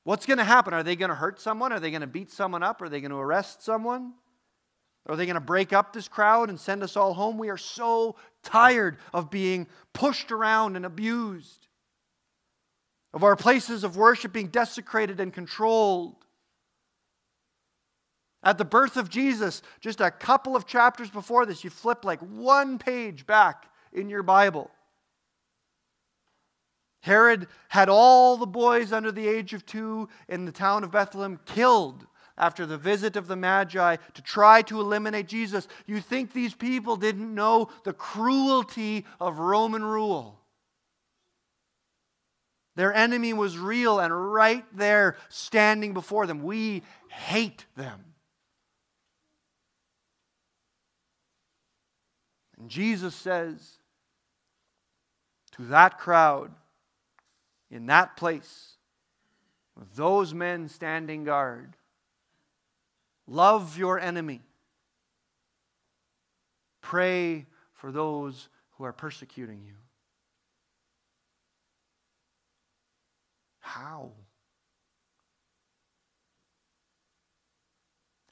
What's 0.05 0.27
going 0.27 0.39
to 0.39 0.45
happen? 0.45 0.73
Are 0.73 0.83
they 0.83 0.97
going 0.97 1.09
to 1.09 1.15
hurt 1.15 1.41
someone? 1.41 1.73
Are 1.73 1.81
they 1.81 1.91
going 1.91 2.01
to 2.01 2.07
beat 2.07 2.31
someone 2.31 2.63
up? 2.63 2.81
Are 2.81 2.89
they 2.89 3.01
going 3.01 3.11
to 3.11 3.17
arrest 3.17 3.63
someone? 3.63 4.15
Are 5.09 5.15
they 5.15 5.27
going 5.27 5.35
to 5.35 5.41
break 5.41 5.73
up 5.73 5.93
this 5.93 6.09
crowd 6.09 6.49
and 6.49 6.59
send 6.59 6.83
us 6.83 6.97
all 6.97 7.15
home? 7.15 7.39
We 7.39 7.49
are 7.49 7.57
so 7.57 8.17
tired 8.43 8.99
of 9.13 9.31
being 9.31 9.69
pushed 9.93 10.33
around 10.33 10.75
and 10.75 10.85
abused, 10.85 11.69
of 13.15 13.23
our 13.23 13.37
places 13.37 13.85
of 13.85 13.97
worship 13.97 14.33
being 14.33 14.49
desecrated 14.49 15.21
and 15.21 15.33
controlled. 15.33 16.26
At 18.43 18.59
the 18.59 18.65
birth 18.65 18.97
of 18.97 19.11
Jesus, 19.11 19.63
just 19.81 20.01
a 20.01 20.11
couple 20.11 20.55
of 20.55 20.67
chapters 20.67 21.11
before 21.11 21.47
this, 21.47 21.65
you 21.65 21.71
flip 21.71 22.05
like 22.05 22.21
one 22.21 22.79
page 22.79 23.27
back 23.27 23.67
in 23.93 24.09
your 24.09 24.23
Bible. 24.23 24.71
Herod 27.01 27.47
had 27.69 27.89
all 27.89 28.37
the 28.37 28.47
boys 28.47 28.93
under 28.93 29.13
the 29.13 29.29
age 29.29 29.53
of 29.53 29.65
two 29.65 30.09
in 30.29 30.45
the 30.45 30.53
town 30.53 30.85
of 30.85 30.91
Bethlehem 30.91 31.39
killed 31.47 32.07
after 32.39 32.67
the 32.67 32.77
visit 32.77 33.17
of 33.17 33.29
the 33.29 33.37
Magi 33.37 33.97
to 34.15 34.23
try 34.23 34.63
to 34.63 34.81
eliminate 34.81 35.29
Jesus. 35.29 35.69
You 35.87 36.01
think 36.01 36.33
these 36.33 36.55
people 36.55 36.97
didn't 36.97 37.35
know 37.35 37.69
the 37.85 37.93
cruelty 37.93 39.05
of 39.21 39.39
Roman 39.39 39.85
rule? 39.85 40.41
Their 42.75 42.93
enemy 42.93 43.33
was 43.33 43.57
real 43.57 44.01
and 44.01 44.33
right 44.33 44.65
there 44.77 45.17
standing 45.31 45.95
before 45.95 46.27
them. 46.27 46.43
We 46.43 46.83
hate 47.09 47.65
them. 47.77 48.05
And 52.67 52.71
Jesus 52.73 53.15
says 53.15 53.79
to 55.53 55.63
that 55.67 56.01
crowd 56.01 56.51
in 57.71 57.87
that 57.87 58.17
place, 58.17 58.73
with 59.79 59.95
those 59.95 60.35
men 60.35 60.69
standing 60.69 61.23
guard, 61.23 61.77
Love 63.29 63.79
your 63.79 64.01
enemy. 64.01 64.41
Pray 66.81 67.47
for 67.73 67.93
those 67.93 68.49
who 68.73 68.85
are 68.85 68.93
persecuting 68.93 69.63
you. 69.65 69.77
How? 73.61 74.11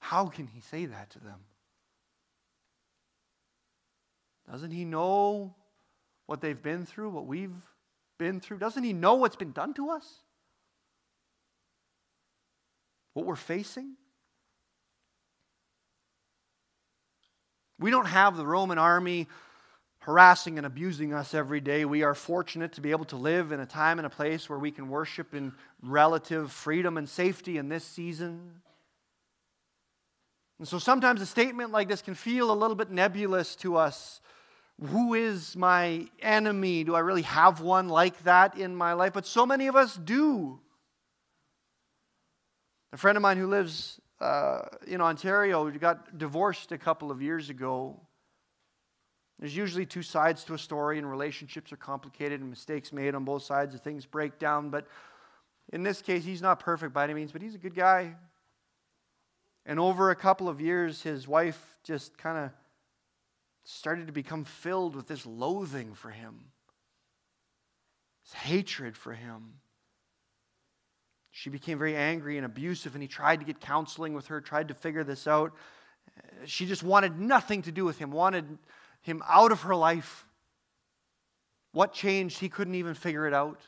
How 0.00 0.26
can 0.26 0.48
he 0.48 0.60
say 0.60 0.86
that 0.86 1.10
to 1.10 1.20
them? 1.20 1.38
Doesn't 4.50 4.70
he 4.70 4.84
know 4.84 5.54
what 6.26 6.40
they've 6.40 6.60
been 6.60 6.86
through, 6.86 7.10
what 7.10 7.26
we've 7.26 7.54
been 8.18 8.40
through? 8.40 8.58
Doesn't 8.58 8.84
he 8.84 8.92
know 8.92 9.14
what's 9.14 9.36
been 9.36 9.52
done 9.52 9.74
to 9.74 9.90
us? 9.90 10.06
What 13.14 13.26
we're 13.26 13.36
facing? 13.36 13.94
We 17.78 17.90
don't 17.90 18.06
have 18.06 18.36
the 18.36 18.46
Roman 18.46 18.78
army 18.78 19.28
harassing 20.00 20.58
and 20.58 20.66
abusing 20.66 21.14
us 21.14 21.32
every 21.32 21.60
day. 21.60 21.84
We 21.84 22.02
are 22.02 22.14
fortunate 22.14 22.72
to 22.74 22.82
be 22.82 22.90
able 22.90 23.06
to 23.06 23.16
live 23.16 23.52
in 23.52 23.60
a 23.60 23.66
time 23.66 23.98
and 23.98 24.06
a 24.06 24.10
place 24.10 24.48
where 24.48 24.58
we 24.58 24.70
can 24.70 24.88
worship 24.90 25.34
in 25.34 25.52
relative 25.82 26.52
freedom 26.52 26.98
and 26.98 27.08
safety 27.08 27.56
in 27.56 27.68
this 27.68 27.84
season. 27.84 28.60
And 30.58 30.68
so 30.68 30.78
sometimes 30.78 31.20
a 31.20 31.26
statement 31.26 31.72
like 31.72 31.88
this 31.88 32.02
can 32.02 32.14
feel 32.14 32.50
a 32.50 32.54
little 32.54 32.76
bit 32.76 32.90
nebulous 32.90 33.56
to 33.56 33.76
us. 33.76 34.20
Who 34.80 35.14
is 35.14 35.56
my 35.56 36.06
enemy? 36.20 36.84
Do 36.84 36.94
I 36.94 37.00
really 37.00 37.22
have 37.22 37.60
one 37.60 37.88
like 37.88 38.22
that 38.24 38.58
in 38.58 38.74
my 38.74 38.92
life? 38.94 39.12
But 39.12 39.26
so 39.26 39.46
many 39.46 39.68
of 39.68 39.76
us 39.76 39.96
do. 39.96 40.60
A 42.92 42.96
friend 42.96 43.16
of 43.16 43.22
mine 43.22 43.38
who 43.38 43.46
lives 43.46 44.00
uh, 44.20 44.62
in 44.86 45.00
Ontario 45.00 45.70
got 45.70 46.18
divorced 46.18 46.72
a 46.72 46.78
couple 46.78 47.10
of 47.10 47.22
years 47.22 47.50
ago. 47.50 48.00
There's 49.38 49.56
usually 49.56 49.86
two 49.86 50.02
sides 50.02 50.44
to 50.44 50.54
a 50.54 50.58
story, 50.58 50.98
and 50.98 51.10
relationships 51.10 51.72
are 51.72 51.76
complicated 51.76 52.40
and 52.40 52.50
mistakes 52.50 52.92
made 52.92 53.14
on 53.14 53.24
both 53.24 53.42
sides, 53.42 53.74
and 53.74 53.82
things 53.82 54.06
break 54.06 54.38
down. 54.38 54.70
But 54.70 54.86
in 55.72 55.82
this 55.82 56.02
case, 56.02 56.24
he's 56.24 56.42
not 56.42 56.60
perfect 56.60 56.92
by 56.92 57.04
any 57.04 57.14
means, 57.14 57.32
but 57.32 57.42
he's 57.42 57.54
a 57.54 57.58
good 57.58 57.74
guy. 57.74 58.14
And 59.66 59.80
over 59.80 60.10
a 60.10 60.16
couple 60.16 60.48
of 60.48 60.60
years, 60.60 61.02
his 61.02 61.26
wife 61.26 61.76
just 61.82 62.16
kind 62.18 62.38
of 62.38 62.50
started 63.64 64.06
to 64.06 64.12
become 64.12 64.44
filled 64.44 64.94
with 64.94 65.08
this 65.08 65.26
loathing 65.26 65.94
for 65.94 66.10
him, 66.10 66.52
this 68.24 68.34
hatred 68.34 68.96
for 68.96 69.12
him. 69.12 69.54
She 71.30 71.50
became 71.50 71.78
very 71.78 71.96
angry 71.96 72.36
and 72.36 72.46
abusive, 72.46 72.94
and 72.94 73.02
he 73.02 73.08
tried 73.08 73.40
to 73.40 73.46
get 73.46 73.60
counseling 73.60 74.14
with 74.14 74.28
her, 74.28 74.40
tried 74.40 74.68
to 74.68 74.74
figure 74.74 75.02
this 75.02 75.26
out. 75.26 75.52
She 76.44 76.66
just 76.66 76.82
wanted 76.82 77.18
nothing 77.18 77.62
to 77.62 77.72
do 77.72 77.84
with 77.84 77.98
him, 77.98 78.12
wanted 78.12 78.58
him 79.02 79.22
out 79.28 79.50
of 79.50 79.62
her 79.62 79.74
life. 79.74 80.26
What 81.72 81.92
changed? 81.92 82.38
He 82.38 82.48
couldn't 82.48 82.76
even 82.76 82.94
figure 82.94 83.26
it 83.26 83.34
out. 83.34 83.60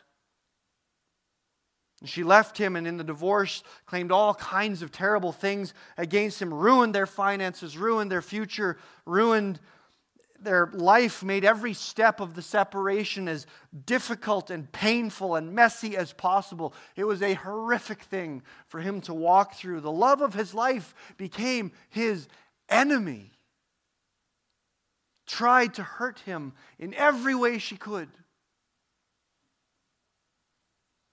She 2.05 2.23
left 2.23 2.59
him 2.59 2.77
and 2.77 2.87
in 2.87 2.99
the 2.99 3.05
divorce 3.05 3.65
claimed 3.87 4.13
all 4.13 4.35
kinds 4.35 4.83
of 4.83 4.93
terrible 4.93 5.33
things 5.33 5.73
against 5.97 6.41
him, 6.41 6.53
ruined 6.53 6.95
their 6.95 7.07
finances, 7.07 7.77
ruined 7.77 8.13
their 8.13 8.23
future, 8.23 8.79
ruined 9.07 9.59
their 10.43 10.71
life, 10.73 11.23
made 11.23 11.45
every 11.45 11.73
step 11.75 12.21
of 12.21 12.35
the 12.35 12.43
separation 12.43 13.29
as 13.29 13.47
difficult 13.85 14.51
and 14.51 14.71
painful 14.73 15.37
and 15.37 15.53
messy 15.53 15.97
as 15.97 16.13
possible. 16.13 16.75
It 16.97 17.05
was 17.05 17.23
a 17.23 17.35
horrific 17.35 18.03
thing 18.03 18.43
for 18.67 18.81
him 18.81 19.01
to 19.03 19.15
walk 19.15 19.55
through. 19.55 19.81
The 19.81 19.91
love 19.91 20.21
of 20.21 20.35
his 20.35 20.55
life 20.55 20.95
became 21.17 21.73
his 21.89 22.29
enemy, 22.69 23.33
tried 25.27 25.75
to 25.75 25.83
hurt 25.83 26.21
him 26.21 26.53
in 26.79 26.95
every 26.95 27.35
way 27.35 27.59
she 27.59 27.77
could. 27.77 28.09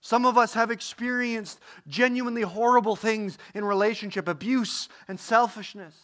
Some 0.02 0.26
of 0.26 0.38
us 0.38 0.54
have 0.54 0.70
experienced 0.70 1.60
genuinely 1.88 2.42
horrible 2.42 2.98
things 2.98 3.38
in 3.54 3.64
relationship 3.64 4.28
abuse 4.28 4.90
and 5.08 5.18
selfishness. 5.18 5.96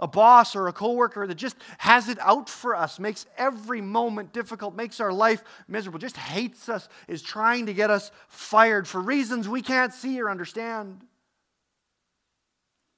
A 0.00 0.08
boss 0.08 0.56
or 0.56 0.66
a 0.66 0.72
coworker 0.72 1.26
that 1.26 1.36
just 1.36 1.56
has 1.78 2.08
it 2.08 2.18
out 2.20 2.48
for 2.48 2.74
us, 2.74 2.98
makes 2.98 3.26
every 3.38 3.80
moment 3.80 4.32
difficult, 4.32 4.74
makes 4.74 4.98
our 4.98 5.12
life 5.12 5.44
miserable, 5.68 6.00
just 6.00 6.16
hates 6.16 6.68
us, 6.68 6.88
is 7.06 7.22
trying 7.22 7.66
to 7.66 7.74
get 7.74 7.90
us 7.90 8.10
fired 8.28 8.88
for 8.88 9.00
reasons 9.00 9.48
we 9.48 9.62
can't 9.62 9.94
see 9.94 10.20
or 10.20 10.28
understand. 10.28 11.02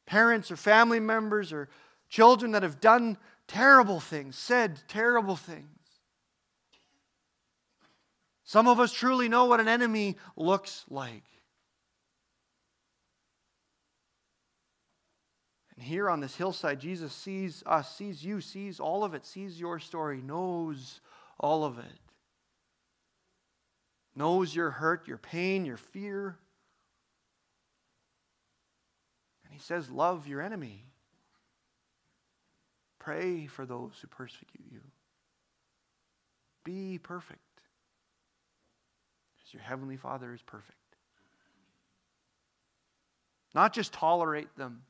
Parents 0.07 0.51
or 0.51 0.57
family 0.57 1.01
members 1.01 1.53
or 1.53 1.69
children 2.09 2.53
that 2.53 2.63
have 2.63 2.81
done 2.81 3.19
terrible 3.47 4.01
things, 4.01 4.37
said 4.39 4.81
terrible 4.89 5.37
things. 5.37 5.69
Some 8.45 8.69
of 8.69 8.81
us 8.81 8.93
truly 8.93 9.29
know 9.29 9.45
what 9.45 9.61
an 9.61 9.69
enemy 9.69 10.17
looks 10.37 10.85
like. 10.89 11.25
And 15.77 15.85
here 15.85 16.09
on 16.09 16.21
this 16.21 16.37
hillside, 16.37 16.81
Jesus 16.81 17.13
sees 17.13 17.63
us, 17.67 17.95
sees 17.95 18.25
you, 18.25 18.41
sees 18.41 18.81
all 18.81 19.05
of 19.05 19.15
it, 19.15 19.27
sees 19.27 19.61
your 19.61 19.79
story, 19.79 20.23
knows 20.23 21.01
all 21.39 21.65
of 21.65 21.79
it. 21.79 21.85
Knows 24.15 24.55
your 24.55 24.71
hurt, 24.71 25.07
your 25.07 25.19
pain, 25.19 25.67
your 25.67 25.77
fear. 25.77 26.39
And 29.45 29.53
he 29.53 29.61
says, 29.61 29.91
Love 29.91 30.27
your 30.27 30.41
enemy. 30.41 30.85
Pray 32.99 33.47
for 33.47 33.67
those 33.67 33.93
who 34.01 34.09
persecute 34.09 34.65
you. 34.73 34.81
Be 36.65 36.99
perfect 36.99 37.41
as 39.47 39.55
your 39.55 39.63
Heavenly 39.63 39.97
Father 39.97 40.33
is 40.33 40.43
perfect. 40.43 40.73
Not 43.55 43.73
just 43.73 43.93
tolerate 43.93 44.57
them, 44.57 44.83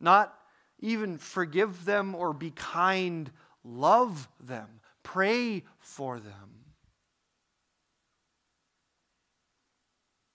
not 0.00 0.36
even 0.80 1.18
forgive 1.18 1.84
them 1.84 2.14
or 2.14 2.32
be 2.32 2.50
kind, 2.50 3.30
love 3.64 4.28
them, 4.40 4.68
pray 5.02 5.64
for 5.78 6.18
them. 6.18 6.50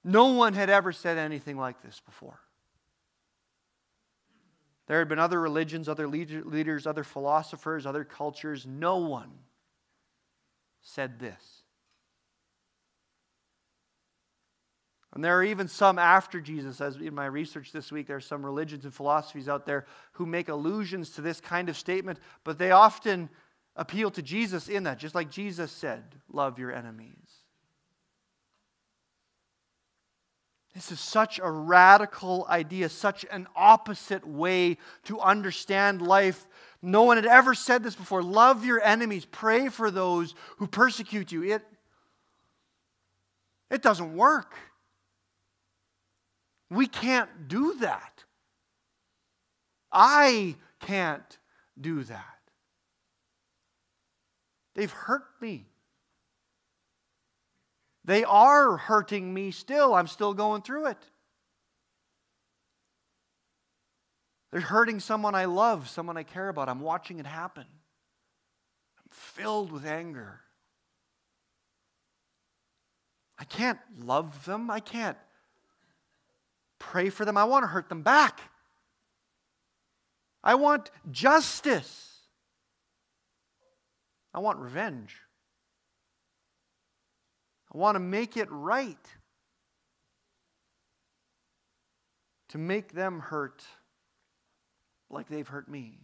No 0.03 0.33
one 0.33 0.53
had 0.53 0.69
ever 0.69 0.91
said 0.91 1.17
anything 1.17 1.57
like 1.57 1.81
this 1.83 2.01
before. 2.05 2.39
There 4.87 4.97
had 4.97 5.07
been 5.07 5.19
other 5.19 5.39
religions, 5.39 5.87
other 5.87 6.07
leaders, 6.07 6.87
other 6.87 7.03
philosophers, 7.03 7.85
other 7.85 8.03
cultures. 8.03 8.65
No 8.65 8.97
one 8.97 9.29
said 10.81 11.19
this. 11.19 11.58
And 15.13 15.23
there 15.23 15.37
are 15.37 15.43
even 15.43 15.67
some 15.67 15.97
after 15.97 16.39
Jesus, 16.39 16.81
as 16.81 16.97
in 16.97 17.15
my 17.15 17.25
research 17.25 17.71
this 17.71 17.91
week, 17.91 18.07
there 18.07 18.17
are 18.17 18.21
some 18.21 18.45
religions 18.45 18.85
and 18.85 18.93
philosophies 18.93 19.49
out 19.49 19.65
there 19.65 19.85
who 20.13 20.25
make 20.25 20.49
allusions 20.49 21.09
to 21.11 21.21
this 21.21 21.41
kind 21.41 21.67
of 21.67 21.77
statement, 21.77 22.19
but 22.43 22.59
they 22.59 22.71
often 22.71 23.29
appeal 23.75 24.11
to 24.11 24.21
Jesus 24.21 24.69
in 24.69 24.83
that, 24.83 24.99
just 24.99 25.15
like 25.15 25.31
Jesus 25.31 25.71
said, 25.71 26.03
Love 26.31 26.59
your 26.59 26.71
enemies. 26.71 27.15
This 30.75 30.91
is 30.91 30.99
such 30.99 31.39
a 31.39 31.49
radical 31.49 32.45
idea, 32.47 32.87
such 32.89 33.25
an 33.31 33.47
opposite 33.55 34.27
way 34.27 34.77
to 35.05 35.19
understand 35.19 36.01
life. 36.01 36.47
No 36.83 37.03
one 37.03 37.17
had 37.17 37.25
ever 37.25 37.55
said 37.55 37.83
this 37.83 37.95
before. 37.95 38.21
Love 38.21 38.63
your 38.63 38.81
enemies, 38.81 39.25
pray 39.25 39.69
for 39.69 39.89
those 39.89 40.35
who 40.57 40.67
persecute 40.67 41.31
you. 41.31 41.43
It, 41.43 41.63
it 43.71 43.81
doesn't 43.81 44.15
work. 44.15 44.53
We 46.69 46.87
can't 46.87 47.47
do 47.47 47.75
that. 47.79 48.23
I 49.91 50.55
can't 50.79 51.37
do 51.79 52.03
that. 52.03 52.39
They've 54.75 54.91
hurt 54.91 55.25
me. 55.41 55.65
They 58.05 58.23
are 58.23 58.77
hurting 58.77 59.33
me 59.33 59.51
still. 59.51 59.93
I'm 59.93 60.07
still 60.07 60.33
going 60.33 60.61
through 60.61 60.87
it. 60.87 61.03
They're 64.51 64.61
hurting 64.61 64.99
someone 64.99 65.35
I 65.35 65.45
love, 65.45 65.89
someone 65.89 66.17
I 66.17 66.23
care 66.23 66.49
about. 66.49 66.69
I'm 66.69 66.81
watching 66.81 67.19
it 67.19 67.25
happen. 67.25 67.65
I'm 67.65 69.09
filled 69.11 69.71
with 69.71 69.85
anger. 69.85 70.41
I 73.37 73.43
can't 73.43 73.79
love 73.99 74.45
them. 74.45 74.71
I 74.71 74.79
can't 74.79 75.17
pray 76.79 77.09
for 77.09 77.25
them. 77.25 77.37
I 77.37 77.43
want 77.43 77.63
to 77.63 77.67
hurt 77.67 77.89
them 77.89 78.01
back. 78.01 78.39
I 80.43 80.55
want 80.55 80.89
justice. 81.11 82.17
I 84.33 84.39
want 84.39 84.59
revenge. 84.59 85.17
I 87.73 87.77
want 87.77 87.95
to 87.95 87.99
make 87.99 88.37
it 88.37 88.47
right. 88.49 88.97
to 92.49 92.57
make 92.57 92.93
them 92.93 93.19
hurt 93.19 93.63
like 95.09 95.29
they've 95.29 95.47
hurt 95.47 95.69
me. 95.69 95.99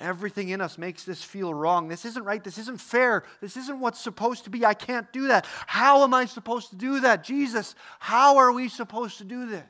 Everything 0.00 0.50
in 0.50 0.60
us 0.60 0.78
makes 0.78 1.04
this 1.04 1.24
feel 1.24 1.52
wrong. 1.52 1.88
This 1.88 2.04
isn't 2.04 2.22
right. 2.24 2.42
This 2.42 2.58
isn't 2.58 2.80
fair. 2.80 3.24
This 3.40 3.56
isn't 3.56 3.80
what's 3.80 4.00
supposed 4.00 4.44
to 4.44 4.50
be. 4.50 4.64
I 4.64 4.74
can't 4.74 5.12
do 5.12 5.28
that. 5.28 5.46
How 5.66 6.04
am 6.04 6.14
I 6.14 6.26
supposed 6.26 6.70
to 6.70 6.76
do 6.76 7.00
that? 7.00 7.24
Jesus, 7.24 7.74
how 7.98 8.36
are 8.36 8.52
we 8.52 8.68
supposed 8.68 9.18
to 9.18 9.24
do 9.24 9.46
this? 9.46 9.64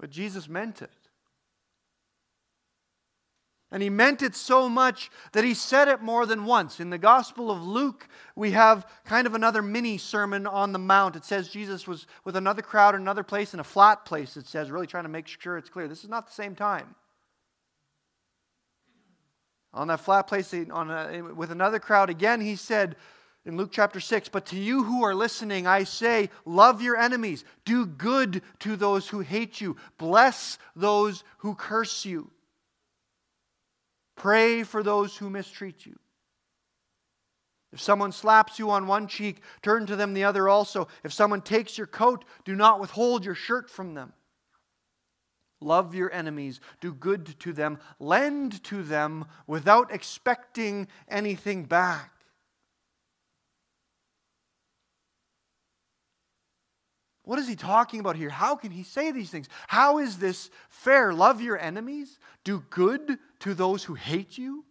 But 0.00 0.10
Jesus 0.10 0.48
meant 0.48 0.82
it. 0.82 0.90
And 3.74 3.82
he 3.82 3.90
meant 3.90 4.22
it 4.22 4.36
so 4.36 4.68
much 4.68 5.10
that 5.32 5.42
he 5.42 5.52
said 5.52 5.88
it 5.88 6.00
more 6.00 6.26
than 6.26 6.44
once. 6.44 6.78
In 6.78 6.90
the 6.90 6.96
Gospel 6.96 7.50
of 7.50 7.66
Luke, 7.66 8.06
we 8.36 8.52
have 8.52 8.86
kind 9.04 9.26
of 9.26 9.34
another 9.34 9.62
mini 9.62 9.98
sermon 9.98 10.46
on 10.46 10.72
the 10.72 10.78
Mount. 10.78 11.16
It 11.16 11.24
says 11.24 11.48
Jesus 11.48 11.84
was 11.84 12.06
with 12.24 12.36
another 12.36 12.62
crowd 12.62 12.94
in 12.94 13.00
another 13.00 13.24
place, 13.24 13.52
in 13.52 13.58
a 13.58 13.64
flat 13.64 14.04
place, 14.04 14.36
it 14.36 14.46
says, 14.46 14.70
really 14.70 14.86
trying 14.86 15.02
to 15.02 15.08
make 15.10 15.26
sure 15.26 15.58
it's 15.58 15.68
clear. 15.68 15.88
This 15.88 16.04
is 16.04 16.08
not 16.08 16.28
the 16.28 16.32
same 16.32 16.54
time. 16.54 16.94
On 19.72 19.88
that 19.88 19.98
flat 19.98 20.28
place, 20.28 20.54
on 20.70 20.92
a, 20.92 21.34
with 21.34 21.50
another 21.50 21.80
crowd, 21.80 22.10
again, 22.10 22.40
he 22.40 22.54
said, 22.54 22.94
in 23.44 23.56
Luke 23.56 23.70
chapter 23.72 23.98
6, 23.98 24.28
but 24.28 24.46
to 24.46 24.56
you 24.56 24.84
who 24.84 25.02
are 25.02 25.16
listening, 25.16 25.66
I 25.66 25.82
say, 25.82 26.30
love 26.44 26.80
your 26.80 26.96
enemies, 26.96 27.44
do 27.64 27.86
good 27.86 28.40
to 28.60 28.76
those 28.76 29.08
who 29.08 29.18
hate 29.18 29.60
you, 29.60 29.74
bless 29.98 30.58
those 30.76 31.24
who 31.38 31.56
curse 31.56 32.04
you. 32.04 32.30
Pray 34.16 34.62
for 34.62 34.82
those 34.82 35.16
who 35.16 35.30
mistreat 35.30 35.86
you. 35.86 35.98
If 37.72 37.80
someone 37.80 38.12
slaps 38.12 38.58
you 38.60 38.70
on 38.70 38.86
one 38.86 39.08
cheek, 39.08 39.42
turn 39.60 39.86
to 39.86 39.96
them 39.96 40.14
the 40.14 40.24
other 40.24 40.48
also. 40.48 40.86
If 41.02 41.12
someone 41.12 41.42
takes 41.42 41.76
your 41.76 41.88
coat, 41.88 42.24
do 42.44 42.54
not 42.54 42.80
withhold 42.80 43.24
your 43.24 43.34
shirt 43.34 43.68
from 43.68 43.94
them. 43.94 44.12
Love 45.60 45.94
your 45.94 46.12
enemies, 46.12 46.60
do 46.80 46.92
good 46.92 47.38
to 47.40 47.52
them, 47.52 47.78
lend 47.98 48.62
to 48.64 48.82
them 48.82 49.24
without 49.46 49.92
expecting 49.92 50.86
anything 51.08 51.64
back. 51.64 52.13
What 57.24 57.38
is 57.38 57.48
he 57.48 57.56
talking 57.56 58.00
about 58.00 58.16
here? 58.16 58.28
How 58.28 58.54
can 58.54 58.70
he 58.70 58.82
say 58.82 59.10
these 59.10 59.30
things? 59.30 59.48
How 59.66 59.98
is 59.98 60.18
this 60.18 60.50
fair? 60.68 61.12
Love 61.12 61.40
your 61.40 61.58
enemies, 61.58 62.18
do 62.44 62.62
good 62.70 63.18
to 63.40 63.54
those 63.54 63.82
who 63.82 63.94
hate 63.94 64.36
you, 64.36 64.64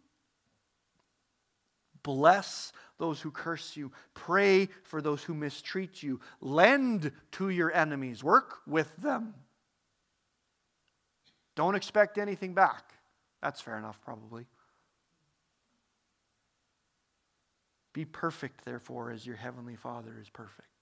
bless 2.04 2.72
those 3.00 3.20
who 3.20 3.32
curse 3.32 3.76
you, 3.76 3.92
pray 4.14 4.70
for 4.84 5.02
those 5.02 5.24
who 5.24 5.34
mistreat 5.34 6.04
you, 6.04 6.22
lend 6.42 7.12
to 7.32 7.50
your 7.50 7.74
enemies, 7.74 8.24
work 8.24 8.58
with 8.68 8.96
them. 8.98 9.34
Don't 11.56 11.76
expect 11.76 12.18
anything 12.18 12.54
back. 12.54 12.94
That's 13.42 13.62
fair 13.62 13.78
enough, 13.78 14.00
probably. 14.02 14.46
Be 17.94 18.06
perfect, 18.06 18.66
therefore, 18.66 19.12
as 19.12 19.26
your 19.26 19.36
heavenly 19.36 19.76
Father 19.76 20.18
is 20.20 20.30
perfect. 20.30 20.73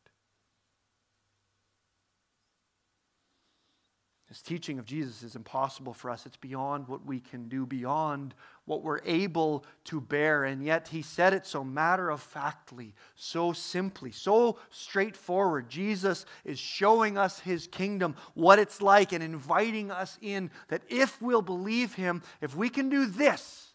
This 4.31 4.41
teaching 4.41 4.79
of 4.79 4.85
Jesus 4.85 5.23
is 5.23 5.35
impossible 5.35 5.93
for 5.93 6.09
us. 6.09 6.25
It's 6.25 6.37
beyond 6.37 6.87
what 6.87 7.05
we 7.05 7.19
can 7.19 7.49
do, 7.49 7.65
beyond 7.65 8.33
what 8.63 8.81
we're 8.81 9.01
able 9.03 9.65
to 9.83 9.99
bear. 9.99 10.45
And 10.45 10.63
yet, 10.63 10.87
he 10.87 11.01
said 11.01 11.33
it 11.33 11.45
so 11.45 11.65
matter 11.65 12.09
of 12.09 12.21
factly, 12.21 12.93
so 13.17 13.51
simply, 13.51 14.09
so 14.11 14.57
straightforward. 14.69 15.67
Jesus 15.67 16.25
is 16.45 16.57
showing 16.57 17.17
us 17.17 17.41
his 17.41 17.67
kingdom, 17.67 18.15
what 18.33 18.57
it's 18.57 18.81
like, 18.81 19.11
and 19.11 19.21
inviting 19.21 19.91
us 19.91 20.17
in 20.21 20.49
that 20.69 20.83
if 20.87 21.21
we'll 21.21 21.41
believe 21.41 21.95
him, 21.95 22.23
if 22.39 22.55
we 22.55 22.69
can 22.69 22.87
do 22.87 23.07
this, 23.07 23.73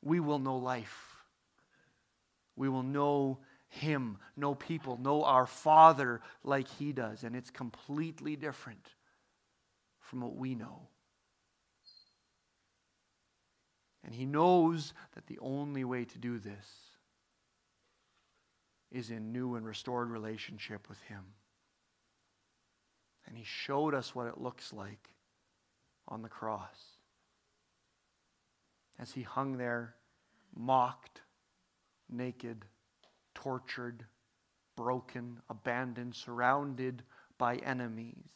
we 0.00 0.20
will 0.20 0.38
know 0.38 0.58
life. 0.58 1.16
We 2.54 2.68
will 2.68 2.84
know 2.84 3.38
him, 3.70 4.18
know 4.36 4.56
people, 4.56 4.98
know 5.00 5.22
our 5.22 5.46
Father 5.46 6.20
like 6.42 6.66
He 6.68 6.92
does. 6.92 7.22
And 7.22 7.36
it's 7.36 7.50
completely 7.50 8.34
different 8.34 8.84
from 10.00 10.20
what 10.20 10.34
we 10.34 10.56
know. 10.56 10.88
And 14.04 14.12
He 14.12 14.26
knows 14.26 14.92
that 15.14 15.28
the 15.28 15.38
only 15.40 15.84
way 15.84 16.04
to 16.04 16.18
do 16.18 16.38
this 16.38 16.66
is 18.90 19.10
in 19.12 19.32
new 19.32 19.54
and 19.54 19.64
restored 19.64 20.10
relationship 20.10 20.88
with 20.88 21.00
Him. 21.02 21.22
And 23.28 23.36
He 23.38 23.44
showed 23.44 23.94
us 23.94 24.16
what 24.16 24.26
it 24.26 24.40
looks 24.40 24.72
like 24.72 25.10
on 26.08 26.22
the 26.22 26.28
cross. 26.28 26.96
As 28.98 29.12
He 29.12 29.22
hung 29.22 29.58
there, 29.58 29.94
mocked, 30.56 31.20
naked 32.08 32.64
tortured, 33.42 34.04
broken, 34.76 35.40
abandoned, 35.48 36.14
surrounded 36.14 37.02
by 37.38 37.56
enemies, 37.56 38.30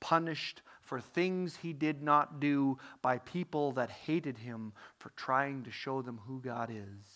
punished 0.00 0.62
for 0.82 1.00
things 1.00 1.56
he 1.56 1.72
did 1.72 2.02
not 2.02 2.38
do 2.40 2.78
by 3.00 3.18
people 3.18 3.72
that 3.72 3.90
hated 3.90 4.38
him 4.38 4.72
for 4.98 5.10
trying 5.16 5.62
to 5.62 5.70
show 5.70 6.02
them 6.02 6.20
who 6.26 6.40
God 6.40 6.70
is. 6.70 7.06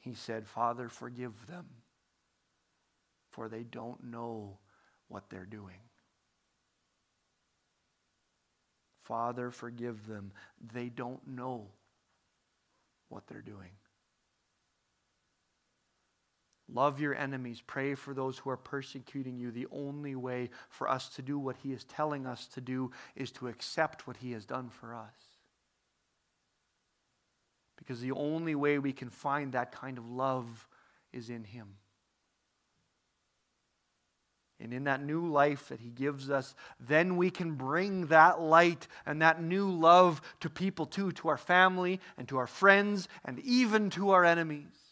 He 0.00 0.14
said, 0.14 0.46
Father, 0.46 0.88
forgive 0.88 1.46
them, 1.46 1.66
for 3.30 3.48
they 3.48 3.62
don't 3.62 4.02
know 4.04 4.58
what 5.08 5.30
they're 5.30 5.44
doing. 5.44 5.80
Father, 9.04 9.50
forgive 9.50 10.06
them. 10.06 10.32
They 10.72 10.88
don't 10.88 11.26
know 11.26 11.68
what 13.08 13.26
they're 13.26 13.40
doing. 13.40 13.70
Love 16.70 17.00
your 17.00 17.14
enemies. 17.14 17.62
Pray 17.66 17.94
for 17.94 18.12
those 18.12 18.38
who 18.38 18.50
are 18.50 18.56
persecuting 18.56 19.38
you. 19.38 19.50
The 19.50 19.66
only 19.72 20.14
way 20.14 20.50
for 20.68 20.88
us 20.88 21.08
to 21.10 21.22
do 21.22 21.38
what 21.38 21.56
He 21.62 21.72
is 21.72 21.84
telling 21.84 22.26
us 22.26 22.46
to 22.48 22.60
do 22.60 22.90
is 23.16 23.30
to 23.32 23.48
accept 23.48 24.06
what 24.06 24.18
He 24.18 24.32
has 24.32 24.44
done 24.44 24.68
for 24.68 24.94
us. 24.94 25.14
Because 27.76 28.00
the 28.00 28.12
only 28.12 28.54
way 28.54 28.78
we 28.78 28.92
can 28.92 29.08
find 29.08 29.52
that 29.52 29.72
kind 29.72 29.96
of 29.96 30.10
love 30.10 30.68
is 31.12 31.30
in 31.30 31.44
Him. 31.44 31.76
And 34.60 34.74
in 34.74 34.84
that 34.84 35.02
new 35.02 35.26
life 35.26 35.68
that 35.68 35.80
He 35.80 35.88
gives 35.88 36.28
us, 36.28 36.54
then 36.78 37.16
we 37.16 37.30
can 37.30 37.52
bring 37.52 38.08
that 38.08 38.42
light 38.42 38.88
and 39.06 39.22
that 39.22 39.40
new 39.40 39.70
love 39.70 40.20
to 40.40 40.50
people 40.50 40.84
too, 40.84 41.12
to 41.12 41.28
our 41.28 41.38
family 41.38 42.00
and 42.18 42.28
to 42.28 42.36
our 42.36 42.46
friends 42.46 43.08
and 43.24 43.38
even 43.38 43.88
to 43.90 44.10
our 44.10 44.24
enemies. 44.24 44.87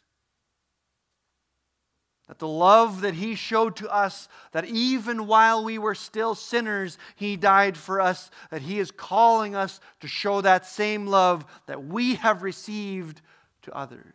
That 2.29 2.39
the 2.41 2.49
love 2.49 3.03
that 3.03 3.15
He 3.15 3.37
showed 3.37 3.77
to 3.77 3.89
us, 3.89 4.29
that 4.53 4.65
even 4.65 5.27
while 5.27 5.63
we 5.63 5.79
were 5.79 5.95
still 5.95 6.35
sinners, 6.35 6.99
He 7.15 7.37
died 7.37 7.77
for 7.77 8.01
us, 8.01 8.31
that 8.51 8.63
He 8.63 8.81
is 8.81 8.91
calling 8.91 9.55
us 9.55 9.81
to 10.01 10.09
show 10.09 10.41
that 10.41 10.67
same 10.67 11.07
love 11.07 11.47
that 11.67 11.85
we 11.85 12.17
have 12.17 12.43
received 12.43 13.23
to 13.63 13.73
others. 13.73 14.15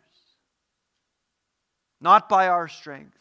Not 2.00 2.28
by 2.28 2.48
our 2.48 2.68
strength, 2.68 3.16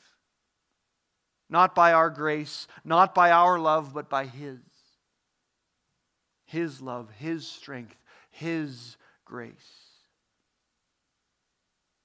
not 1.50 1.74
by 1.74 1.94
our 1.94 2.10
grace, 2.10 2.68
not 2.84 3.16
by 3.16 3.32
our 3.32 3.60
love, 3.60 3.94
but 3.94 4.10
by 4.10 4.26
His. 4.26 4.60
His 6.46 6.82
love, 6.82 7.10
His 7.18 7.48
strength, 7.48 7.96
His 8.30 8.98
grace 9.24 9.56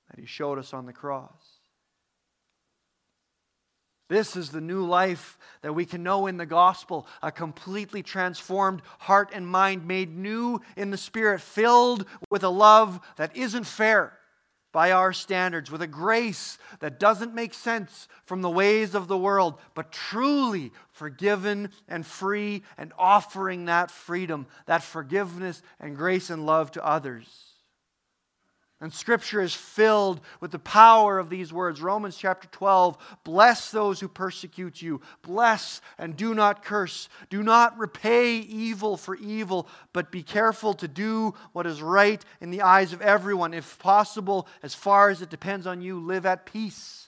that 0.08 0.20
He 0.20 0.26
showed 0.26 0.58
us 0.58 0.72
on 0.72 0.86
the 0.86 0.92
cross. 0.92 1.45
This 4.08 4.36
is 4.36 4.50
the 4.50 4.60
new 4.60 4.84
life 4.84 5.36
that 5.62 5.72
we 5.72 5.84
can 5.84 6.02
know 6.02 6.26
in 6.26 6.36
the 6.36 6.46
gospel 6.46 7.06
a 7.22 7.32
completely 7.32 8.02
transformed 8.02 8.82
heart 9.00 9.30
and 9.32 9.46
mind, 9.46 9.86
made 9.86 10.16
new 10.16 10.60
in 10.76 10.90
the 10.90 10.96
Spirit, 10.96 11.40
filled 11.40 12.06
with 12.30 12.44
a 12.44 12.48
love 12.48 13.00
that 13.16 13.36
isn't 13.36 13.64
fair 13.64 14.16
by 14.72 14.92
our 14.92 15.12
standards, 15.12 15.70
with 15.70 15.80
a 15.80 15.86
grace 15.86 16.58
that 16.80 17.00
doesn't 17.00 17.34
make 17.34 17.54
sense 17.54 18.08
from 18.26 18.42
the 18.42 18.50
ways 18.50 18.94
of 18.94 19.08
the 19.08 19.16
world, 19.16 19.54
but 19.74 19.90
truly 19.90 20.70
forgiven 20.90 21.70
and 21.88 22.04
free, 22.04 22.62
and 22.76 22.92
offering 22.98 23.64
that 23.64 23.90
freedom, 23.90 24.46
that 24.66 24.82
forgiveness 24.82 25.62
and 25.80 25.96
grace 25.96 26.28
and 26.28 26.44
love 26.44 26.70
to 26.72 26.84
others. 26.84 27.55
And 28.78 28.92
scripture 28.92 29.40
is 29.40 29.54
filled 29.54 30.20
with 30.40 30.50
the 30.50 30.58
power 30.58 31.18
of 31.18 31.30
these 31.30 31.50
words. 31.50 31.80
Romans 31.80 32.16
chapter 32.16 32.46
12 32.48 32.98
Bless 33.24 33.70
those 33.70 34.00
who 34.00 34.08
persecute 34.08 34.82
you, 34.82 35.00
bless 35.22 35.80
and 35.98 36.14
do 36.14 36.34
not 36.34 36.62
curse. 36.62 37.08
Do 37.30 37.42
not 37.42 37.78
repay 37.78 38.36
evil 38.36 38.98
for 38.98 39.16
evil, 39.16 39.66
but 39.94 40.12
be 40.12 40.22
careful 40.22 40.74
to 40.74 40.88
do 40.88 41.32
what 41.52 41.66
is 41.66 41.80
right 41.80 42.22
in 42.42 42.50
the 42.50 42.62
eyes 42.62 42.92
of 42.92 43.00
everyone. 43.00 43.54
If 43.54 43.78
possible, 43.78 44.46
as 44.62 44.74
far 44.74 45.08
as 45.08 45.22
it 45.22 45.30
depends 45.30 45.66
on 45.66 45.80
you, 45.80 45.98
live 45.98 46.26
at 46.26 46.44
peace 46.44 47.05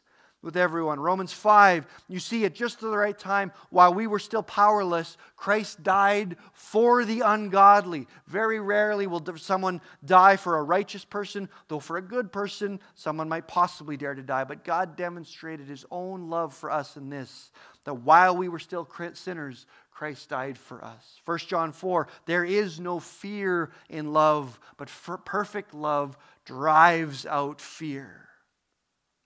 with 0.49 0.57
everyone. 0.57 0.99
Romans 0.99 1.31
5, 1.31 1.87
you 2.09 2.19
see 2.19 2.47
at 2.47 2.55
just 2.55 2.81
the 2.81 2.89
right 2.89 3.19
time, 3.19 3.53
while 3.69 3.93
we 3.93 4.07
were 4.07 4.19
still 4.19 4.43
powerless, 4.43 5.19
Christ 5.37 5.83
died 5.83 6.39
for 6.55 7.05
the 7.05 7.21
ungodly. 7.21 8.07
Very 8.27 8.59
rarely 8.59 9.07
will 9.07 9.23
someone 9.37 9.83
die 10.03 10.37
for 10.37 10.57
a 10.57 10.63
righteous 10.63 11.05
person, 11.05 11.51
though 11.69 11.81
for 11.81 11.99
a 11.99 12.03
good 12.03 12.33
person, 12.33 12.81
someone 12.95 13.29
might 13.29 13.47
possibly 13.47 13.99
dare 13.99 14.15
to 14.15 14.23
die. 14.23 14.45
But 14.45 14.65
God 14.65 14.97
demonstrated 14.97 15.69
his 15.69 15.85
own 15.91 16.31
love 16.31 16.55
for 16.55 16.71
us 16.71 16.97
in 16.97 17.11
this 17.11 17.51
that 17.85 17.93
while 17.93 18.35
we 18.35 18.49
were 18.49 18.59
still 18.59 18.87
sinners, 19.19 19.67
Christ 19.91 20.31
died 20.31 20.57
for 20.57 20.83
us. 20.83 21.21
1 21.27 21.39
John 21.41 21.73
4, 21.73 22.09
there 22.25 22.45
is 22.45 22.81
no 22.81 23.01
fear 23.01 23.71
in 23.91 24.15
love, 24.15 24.59
but 24.79 24.89
perfect 25.27 25.75
love 25.75 26.17
drives 26.47 27.27
out 27.27 27.61
fear. 27.61 28.29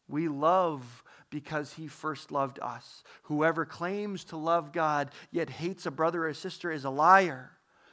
We 0.09 0.29
love 0.29 1.03
because 1.33 1.73
he 1.73 1.89
first 1.89 2.31
loved 2.31 2.61
us. 2.61 3.03
Whoever 3.23 3.65
claims 3.65 4.23
to 4.25 4.37
love 4.37 4.71
God 4.71 5.11
yet 5.33 5.49
hates 5.49 5.87
a 5.87 5.91
brother 5.91 6.29
or 6.29 6.35
sister 6.35 6.71
is 6.71 6.85
a 6.85 6.91
liar. 6.91 7.51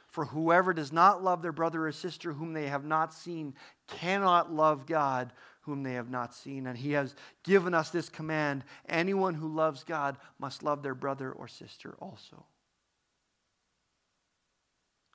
For 0.08 0.26
whoever 0.26 0.74
does 0.74 0.92
not 0.92 1.24
love 1.24 1.40
their 1.40 1.50
brother 1.50 1.86
or 1.86 1.92
sister 1.92 2.34
whom 2.34 2.52
they 2.52 2.68
have 2.68 2.84
not 2.84 3.14
seen 3.14 3.54
cannot 3.88 4.52
love 4.52 4.86
God 4.86 5.32
whom 5.62 5.82
they 5.82 5.94
have 5.94 6.10
not 6.10 6.34
seen. 6.34 6.66
And 6.66 6.76
he 6.76 6.92
has 6.92 7.14
given 7.42 7.72
us 7.72 7.90
this 7.90 8.10
command 8.10 8.62
anyone 8.88 9.34
who 9.34 9.48
loves 9.48 9.84
God 9.84 10.18
must 10.38 10.62
love 10.62 10.82
their 10.82 10.94
brother 10.94 11.32
or 11.32 11.48
sister 11.48 11.96
also. 11.98 12.44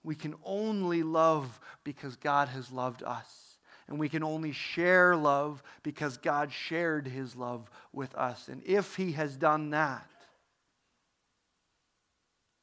We 0.03 0.15
can 0.15 0.33
only 0.43 1.03
love 1.03 1.59
because 1.83 2.15
God 2.15 2.47
has 2.47 2.71
loved 2.71 3.03
us. 3.03 3.44
And 3.88 4.00
we 4.00 4.10
can 4.10 4.24
only 4.24 4.52
share 4.52 5.15
love 5.15 5.62
because 5.84 6.17
God 6.17 6.52
shared 6.52 7.08
his 7.08 7.36
love 7.36 7.69
with 7.93 8.15
us. 8.15 8.48
And 8.48 8.63
if 8.65 8.95
he 8.95 9.12
has 9.12 9.38
done 9.38 9.69
that, 9.71 10.10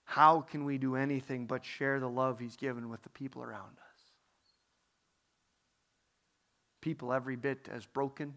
how 0.04 0.40
can 0.40 0.64
we 0.64 0.78
do 0.78 0.96
anything 0.96 1.46
but 1.46 1.64
share 1.64 2.00
the 2.00 2.08
love 2.08 2.38
he's 2.38 2.56
given 2.56 2.90
with 2.90 3.02
the 3.02 3.08
people 3.08 3.42
around 3.42 3.78
us? 3.78 4.00
People 6.80 7.12
every 7.12 7.36
bit 7.36 7.68
as 7.72 7.86
broken 7.86 8.34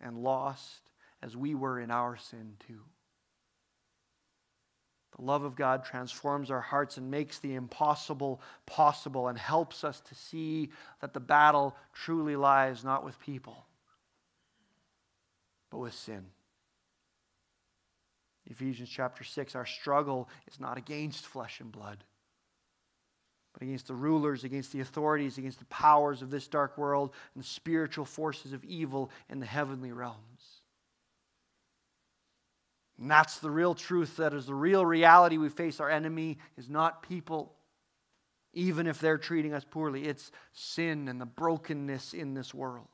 and 0.00 0.22
lost 0.22 0.82
as 1.20 1.36
we 1.36 1.54
were 1.54 1.80
in 1.80 1.90
our 1.90 2.16
sin, 2.16 2.54
too. 2.66 2.80
The 5.16 5.24
love 5.24 5.44
of 5.44 5.56
God 5.56 5.84
transforms 5.84 6.50
our 6.50 6.60
hearts 6.60 6.96
and 6.96 7.10
makes 7.10 7.38
the 7.38 7.54
impossible 7.54 8.40
possible 8.64 9.28
and 9.28 9.36
helps 9.36 9.84
us 9.84 10.00
to 10.00 10.14
see 10.14 10.70
that 11.00 11.12
the 11.12 11.20
battle 11.20 11.76
truly 11.92 12.34
lies 12.34 12.82
not 12.82 13.04
with 13.04 13.20
people, 13.20 13.66
but 15.70 15.78
with 15.78 15.94
sin. 15.94 16.24
Ephesians 18.46 18.88
chapter 18.88 19.22
6 19.22 19.54
our 19.54 19.66
struggle 19.66 20.28
is 20.50 20.58
not 20.58 20.78
against 20.78 21.26
flesh 21.26 21.60
and 21.60 21.70
blood, 21.70 22.04
but 23.52 23.62
against 23.62 23.86
the 23.86 23.94
rulers, 23.94 24.44
against 24.44 24.72
the 24.72 24.80
authorities, 24.80 25.38
against 25.38 25.58
the 25.58 25.64
powers 25.66 26.22
of 26.22 26.30
this 26.30 26.48
dark 26.48 26.76
world, 26.78 27.12
and 27.34 27.44
the 27.44 27.48
spiritual 27.48 28.04
forces 28.04 28.52
of 28.52 28.64
evil 28.64 29.10
in 29.28 29.40
the 29.40 29.46
heavenly 29.46 29.92
realms. 29.92 30.51
And 33.02 33.10
that's 33.10 33.40
the 33.40 33.50
real 33.50 33.74
truth. 33.74 34.18
That 34.18 34.32
is 34.32 34.46
the 34.46 34.54
real 34.54 34.86
reality 34.86 35.36
we 35.36 35.48
face. 35.48 35.80
Our 35.80 35.90
enemy 35.90 36.38
is 36.56 36.68
not 36.70 37.02
people, 37.02 37.52
even 38.54 38.86
if 38.86 39.00
they're 39.00 39.18
treating 39.18 39.52
us 39.54 39.64
poorly. 39.68 40.04
It's 40.04 40.30
sin 40.52 41.08
and 41.08 41.20
the 41.20 41.26
brokenness 41.26 42.14
in 42.14 42.34
this 42.34 42.54
world. 42.54 42.86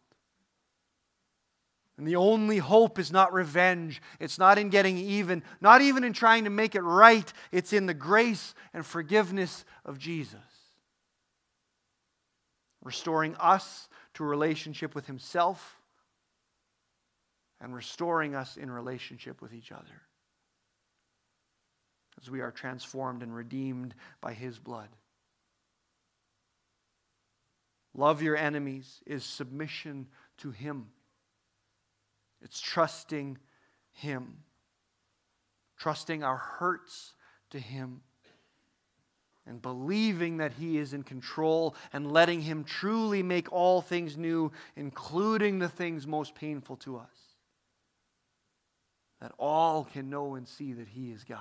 And 1.99 2.09
the 2.09 2.17
only 2.17 2.57
hope 2.57 2.99
is 2.99 3.13
not 3.13 3.35
revenge. 3.35 4.01
It's 4.19 4.39
not 4.39 4.57
in 4.57 4.71
getting 4.71 4.97
even, 4.97 5.43
not 5.61 5.83
even 5.83 6.05
in 6.05 6.15
trying 6.15 6.45
to 6.45 6.51
make 6.51 6.75
it 6.75 6.81
right. 6.81 7.31
It's 7.53 7.75
in 7.75 7.85
the 7.85 7.93
grace 7.93 8.55
and 8.73 8.87
forgiveness 8.87 9.67
of 9.85 9.99
Jesus. 9.99 10.41
Restoring 12.83 13.37
us 13.37 13.91
to 14.15 14.25
a 14.25 14.27
relationship 14.27 14.95
with 14.95 15.07
Himself 15.07 15.78
and 17.61 17.75
restoring 17.75 18.35
us 18.35 18.57
in 18.57 18.71
relationship 18.71 19.43
with 19.43 19.53
each 19.53 19.73
other 19.73 20.03
as 22.21 22.31
we 22.31 22.41
are 22.41 22.51
transformed 22.51 23.23
and 23.23 23.35
redeemed 23.35 23.95
by 24.21 24.33
His 24.33 24.59
blood. 24.59 24.89
Love 27.95 28.23
your 28.23 28.37
enemies 28.37 29.01
is 29.07 29.25
submission 29.25 30.07
to 30.39 30.51
Him, 30.51 30.87
it's 32.43 32.61
trusting 32.61 33.39
Him, 33.93 34.39
trusting 35.77 36.23
our 36.23 36.37
hurts 36.37 37.15
to 37.51 37.59
Him. 37.59 38.03
And 39.47 39.63
believing 39.63 40.37
that 40.37 40.53
He 40.53 40.77
is 40.77 40.93
in 40.93 41.03
control 41.05 41.75
and 41.95 42.13
letting 42.13 42.43
Him 42.43 42.65
truly 42.65 43.23
make 43.23 43.51
all 43.51 43.81
things 43.81 44.15
new, 44.15 44.53
including 44.77 45.59
the 45.59 45.71
things 45.71 46.07
most 46.07 46.35
painful 46.35 46.77
to 46.77 46.99
us 46.99 47.18
that 49.21 49.33
all 49.39 49.85
can 49.85 50.11
know 50.11 50.35
and 50.35 50.47
see 50.47 50.73
that 50.75 50.89
He 50.89 51.11
is 51.11 51.25
God. 51.25 51.41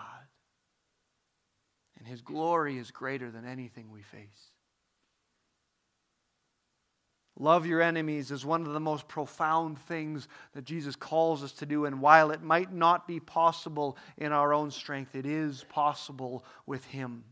And 1.98 2.08
His 2.08 2.22
glory 2.22 2.78
is 2.78 2.92
greater 2.92 3.32
than 3.32 3.46
anything 3.46 3.92
we 3.92 4.02
face. 4.02 4.52
Love 7.40 7.68
your 7.68 7.82
enemies 7.82 8.32
is 8.32 8.44
one 8.44 8.66
of 8.66 8.74
the 8.74 8.80
most 8.80 9.08
profound 9.08 9.78
things 9.78 10.28
that 10.54 10.66
Jesus 10.66 10.96
calls 10.96 11.44
us 11.44 11.52
to 11.54 11.68
do. 11.68 11.86
And 11.86 12.02
while 12.02 12.32
it 12.32 12.42
might 12.42 12.74
not 12.74 13.08
be 13.08 13.20
possible 13.20 13.96
in 14.18 14.32
our 14.32 14.54
own 14.54 14.72
strength, 14.72 15.16
it 15.16 15.28
is 15.28 15.64
possible 15.70 16.44
with 16.66 16.84
Him. 16.86 17.24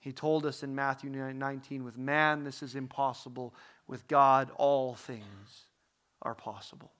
He 0.00 0.12
told 0.12 0.46
us 0.46 0.62
in 0.62 0.74
Matthew 0.74 1.10
19, 1.10 1.84
with 1.84 1.98
man 1.98 2.44
this 2.44 2.62
is 2.62 2.74
impossible, 2.74 3.54
with 3.86 4.06
God 4.08 4.50
all 4.56 4.94
things 4.94 5.68
are 6.22 6.34
possible. 6.34 6.92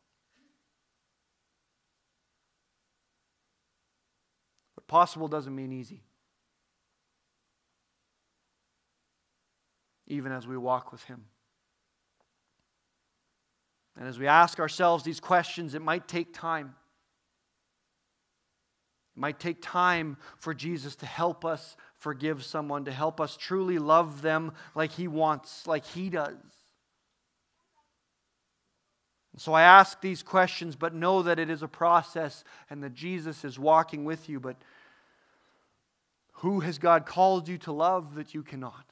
But 4.87 4.93
possible 4.93 5.29
doesn't 5.29 5.55
mean 5.55 5.73
easy. 5.73 6.03
Even 10.07 10.33
as 10.33 10.47
we 10.47 10.57
walk 10.57 10.93
with 10.93 11.03
Him. 11.05 11.25
And 13.97 14.09
as 14.09 14.19
we 14.19 14.27
ask 14.27 14.59
ourselves 14.59 15.05
these 15.05 15.21
questions, 15.21 15.75
it 15.75 15.83
might 15.83 16.09
take 16.09 16.35
time. 16.35 16.75
It 19.17 19.21
might 19.21 19.39
take 19.39 19.63
time 19.63 20.17
for 20.39 20.53
Jesus 20.53 20.97
to 20.97 21.07
help 21.07 21.45
us 21.45 21.77
forgive 21.97 22.45
someone, 22.45 22.85
to 22.87 22.93
help 22.93 23.21
us 23.21 23.37
truly 23.37 23.79
love 23.79 24.21
them 24.23 24.53
like 24.75 24.91
He 24.91 25.07
wants, 25.07 25.67
like 25.67 25.87
He 25.87 26.11
does. 26.11 26.35
So 29.37 29.53
I 29.53 29.63
ask 29.63 30.01
these 30.01 30.23
questions, 30.23 30.77
but 30.77 30.95
know 30.95 31.23
that 31.23 31.39
it 31.39 31.51
is 31.51 31.63
a 31.63 31.69
process 31.69 32.45
and 32.71 32.83
that 32.85 32.95
Jesus 32.95 33.45
is 33.45 33.59
walking 33.59 34.05
with 34.05 34.29
you. 34.29 34.39
But 34.39 34.57
who 36.35 36.61
has 36.61 36.79
God 36.79 37.05
called 37.05 37.49
you 37.49 37.59
to 37.59 37.73
love 37.73 38.15
that 38.15 38.33
you 38.33 38.43
cannot? 38.43 38.85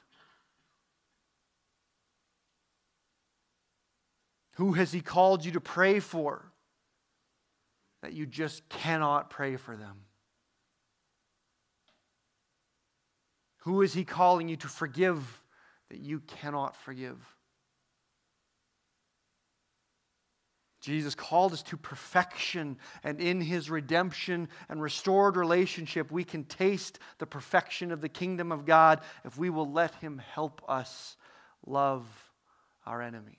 Who 4.55 4.73
has 4.73 4.91
He 4.91 5.01
called 5.01 5.45
you 5.45 5.53
to 5.53 5.61
pray 5.61 5.99
for 5.99 6.51
that 8.01 8.13
you 8.13 8.25
just 8.25 8.67
cannot 8.67 9.29
pray 9.29 9.55
for 9.55 9.77
them? 9.77 10.01
Who 13.59 13.81
is 13.81 13.93
He 13.93 14.03
calling 14.03 14.49
you 14.49 14.57
to 14.57 14.67
forgive 14.67 15.41
that 15.89 15.99
you 15.99 16.19
cannot 16.19 16.75
forgive? 16.75 17.17
Jesus 20.83 21.15
called 21.15 21.53
us 21.53 21.63
to 21.63 21.77
perfection, 21.77 22.77
and 23.05 23.21
in 23.21 23.39
his 23.39 23.69
redemption 23.69 24.49
and 24.67 24.81
restored 24.81 25.37
relationship, 25.37 26.11
we 26.11 26.25
can 26.25 26.43
taste 26.43 26.99
the 27.19 27.25
perfection 27.25 27.89
of 27.93 28.01
the 28.01 28.09
kingdom 28.09 28.51
of 28.51 28.65
God 28.65 28.99
if 29.23 29.37
we 29.37 29.49
will 29.49 29.71
let 29.71 29.95
him 29.95 30.17
help 30.17 30.61
us 30.67 31.15
love 31.65 32.05
our 32.85 33.01
enemies. 33.01 33.37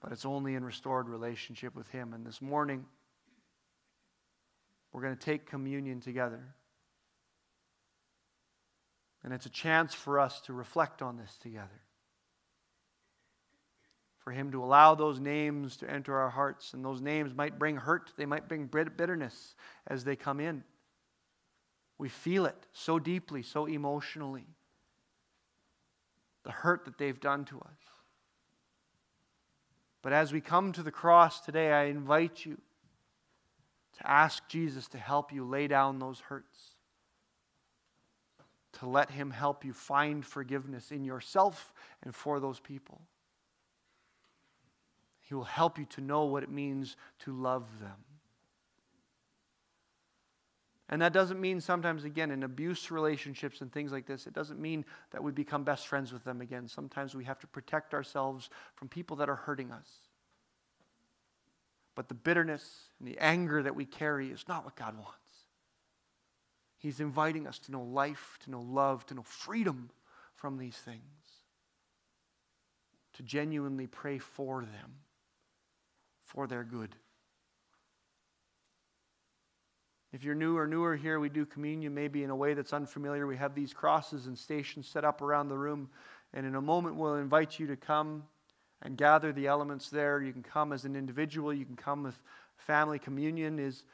But 0.00 0.12
it's 0.12 0.24
only 0.24 0.54
in 0.54 0.64
restored 0.64 1.06
relationship 1.06 1.76
with 1.76 1.88
him. 1.88 2.14
And 2.14 2.24
this 2.24 2.40
morning, 2.40 2.86
we're 4.92 5.02
going 5.02 5.14
to 5.14 5.22
take 5.22 5.44
communion 5.44 6.00
together. 6.00 6.54
And 9.22 9.34
it's 9.34 9.44
a 9.44 9.50
chance 9.50 9.92
for 9.92 10.18
us 10.18 10.40
to 10.46 10.54
reflect 10.54 11.02
on 11.02 11.18
this 11.18 11.36
together. 11.42 11.82
For 14.20 14.32
Him 14.32 14.52
to 14.52 14.62
allow 14.62 14.94
those 14.94 15.18
names 15.18 15.76
to 15.78 15.90
enter 15.90 16.16
our 16.16 16.30
hearts. 16.30 16.74
And 16.74 16.84
those 16.84 17.00
names 17.00 17.34
might 17.34 17.58
bring 17.58 17.76
hurt, 17.76 18.12
they 18.16 18.26
might 18.26 18.48
bring 18.48 18.66
bitterness 18.66 19.54
as 19.86 20.04
they 20.04 20.16
come 20.16 20.40
in. 20.40 20.62
We 21.98 22.08
feel 22.08 22.46
it 22.46 22.66
so 22.72 22.98
deeply, 22.98 23.42
so 23.42 23.66
emotionally. 23.66 24.46
The 26.44 26.50
hurt 26.50 26.86
that 26.86 26.96
they've 26.96 27.20
done 27.20 27.44
to 27.46 27.58
us. 27.60 27.78
But 30.02 30.12
as 30.12 30.32
we 30.32 30.40
come 30.40 30.72
to 30.72 30.82
the 30.82 30.90
cross 30.90 31.40
today, 31.40 31.72
I 31.72 31.84
invite 31.84 32.46
you 32.46 32.58
to 33.98 34.10
ask 34.10 34.48
Jesus 34.48 34.88
to 34.88 34.98
help 34.98 35.32
you 35.32 35.44
lay 35.44 35.68
down 35.68 35.98
those 35.98 36.20
hurts, 36.20 36.74
to 38.74 38.86
let 38.86 39.10
Him 39.10 39.30
help 39.30 39.64
you 39.64 39.74
find 39.74 40.24
forgiveness 40.24 40.90
in 40.90 41.04
yourself 41.04 41.74
and 42.02 42.14
for 42.14 42.40
those 42.40 42.60
people. 42.60 43.02
He 45.30 45.36
will 45.36 45.44
help 45.44 45.78
you 45.78 45.84
to 45.90 46.00
know 46.00 46.24
what 46.24 46.42
it 46.42 46.50
means 46.50 46.96
to 47.20 47.32
love 47.32 47.64
them. 47.80 47.94
And 50.88 51.00
that 51.02 51.12
doesn't 51.12 51.40
mean 51.40 51.60
sometimes, 51.60 52.02
again, 52.02 52.32
in 52.32 52.42
abuse 52.42 52.90
relationships 52.90 53.60
and 53.60 53.72
things 53.72 53.92
like 53.92 54.06
this, 54.06 54.26
it 54.26 54.32
doesn't 54.32 54.58
mean 54.58 54.84
that 55.12 55.22
we 55.22 55.30
become 55.30 55.62
best 55.62 55.86
friends 55.86 56.12
with 56.12 56.24
them 56.24 56.40
again. 56.40 56.66
Sometimes 56.66 57.14
we 57.14 57.22
have 57.26 57.38
to 57.38 57.46
protect 57.46 57.94
ourselves 57.94 58.50
from 58.74 58.88
people 58.88 59.18
that 59.18 59.28
are 59.28 59.36
hurting 59.36 59.70
us. 59.70 59.88
But 61.94 62.08
the 62.08 62.14
bitterness 62.14 62.68
and 62.98 63.06
the 63.06 63.18
anger 63.18 63.62
that 63.62 63.76
we 63.76 63.84
carry 63.84 64.30
is 64.32 64.46
not 64.48 64.64
what 64.64 64.74
God 64.74 64.96
wants. 64.96 65.14
He's 66.76 66.98
inviting 66.98 67.46
us 67.46 67.60
to 67.60 67.70
know 67.70 67.82
life, 67.82 68.36
to 68.42 68.50
know 68.50 68.62
love, 68.62 69.06
to 69.06 69.14
know 69.14 69.22
freedom 69.22 69.90
from 70.34 70.58
these 70.58 70.76
things, 70.76 71.04
to 73.12 73.22
genuinely 73.22 73.86
pray 73.86 74.18
for 74.18 74.62
them, 74.62 74.96
for 76.30 76.46
their 76.46 76.62
good. 76.62 76.94
If 80.12 80.24
you're 80.24 80.34
new 80.34 80.56
or 80.56 80.66
newer 80.66 80.96
here, 80.96 81.20
we 81.20 81.28
do 81.28 81.44
communion 81.44 81.94
maybe 81.94 82.24
in 82.24 82.30
a 82.30 82.36
way 82.36 82.54
that's 82.54 82.72
unfamiliar. 82.72 83.26
We 83.26 83.36
have 83.36 83.54
these 83.54 83.72
crosses 83.72 84.26
and 84.26 84.36
stations 84.36 84.88
set 84.88 85.04
up 85.04 85.22
around 85.22 85.48
the 85.48 85.58
room. 85.58 85.88
And 86.32 86.46
in 86.46 86.54
a 86.54 86.60
moment, 86.60 86.96
we'll 86.96 87.16
invite 87.16 87.58
you 87.58 87.66
to 87.68 87.76
come 87.76 88.24
and 88.82 88.96
gather 88.96 89.32
the 89.32 89.46
elements 89.46 89.90
there. 89.90 90.22
You 90.22 90.32
can 90.32 90.42
come 90.42 90.72
as 90.72 90.84
an 90.84 90.96
individual, 90.96 91.52
you 91.52 91.64
can 91.64 91.76
come 91.76 92.02
with 92.02 92.18
family. 92.56 92.98
Communion 92.98 93.58
is 93.58 93.84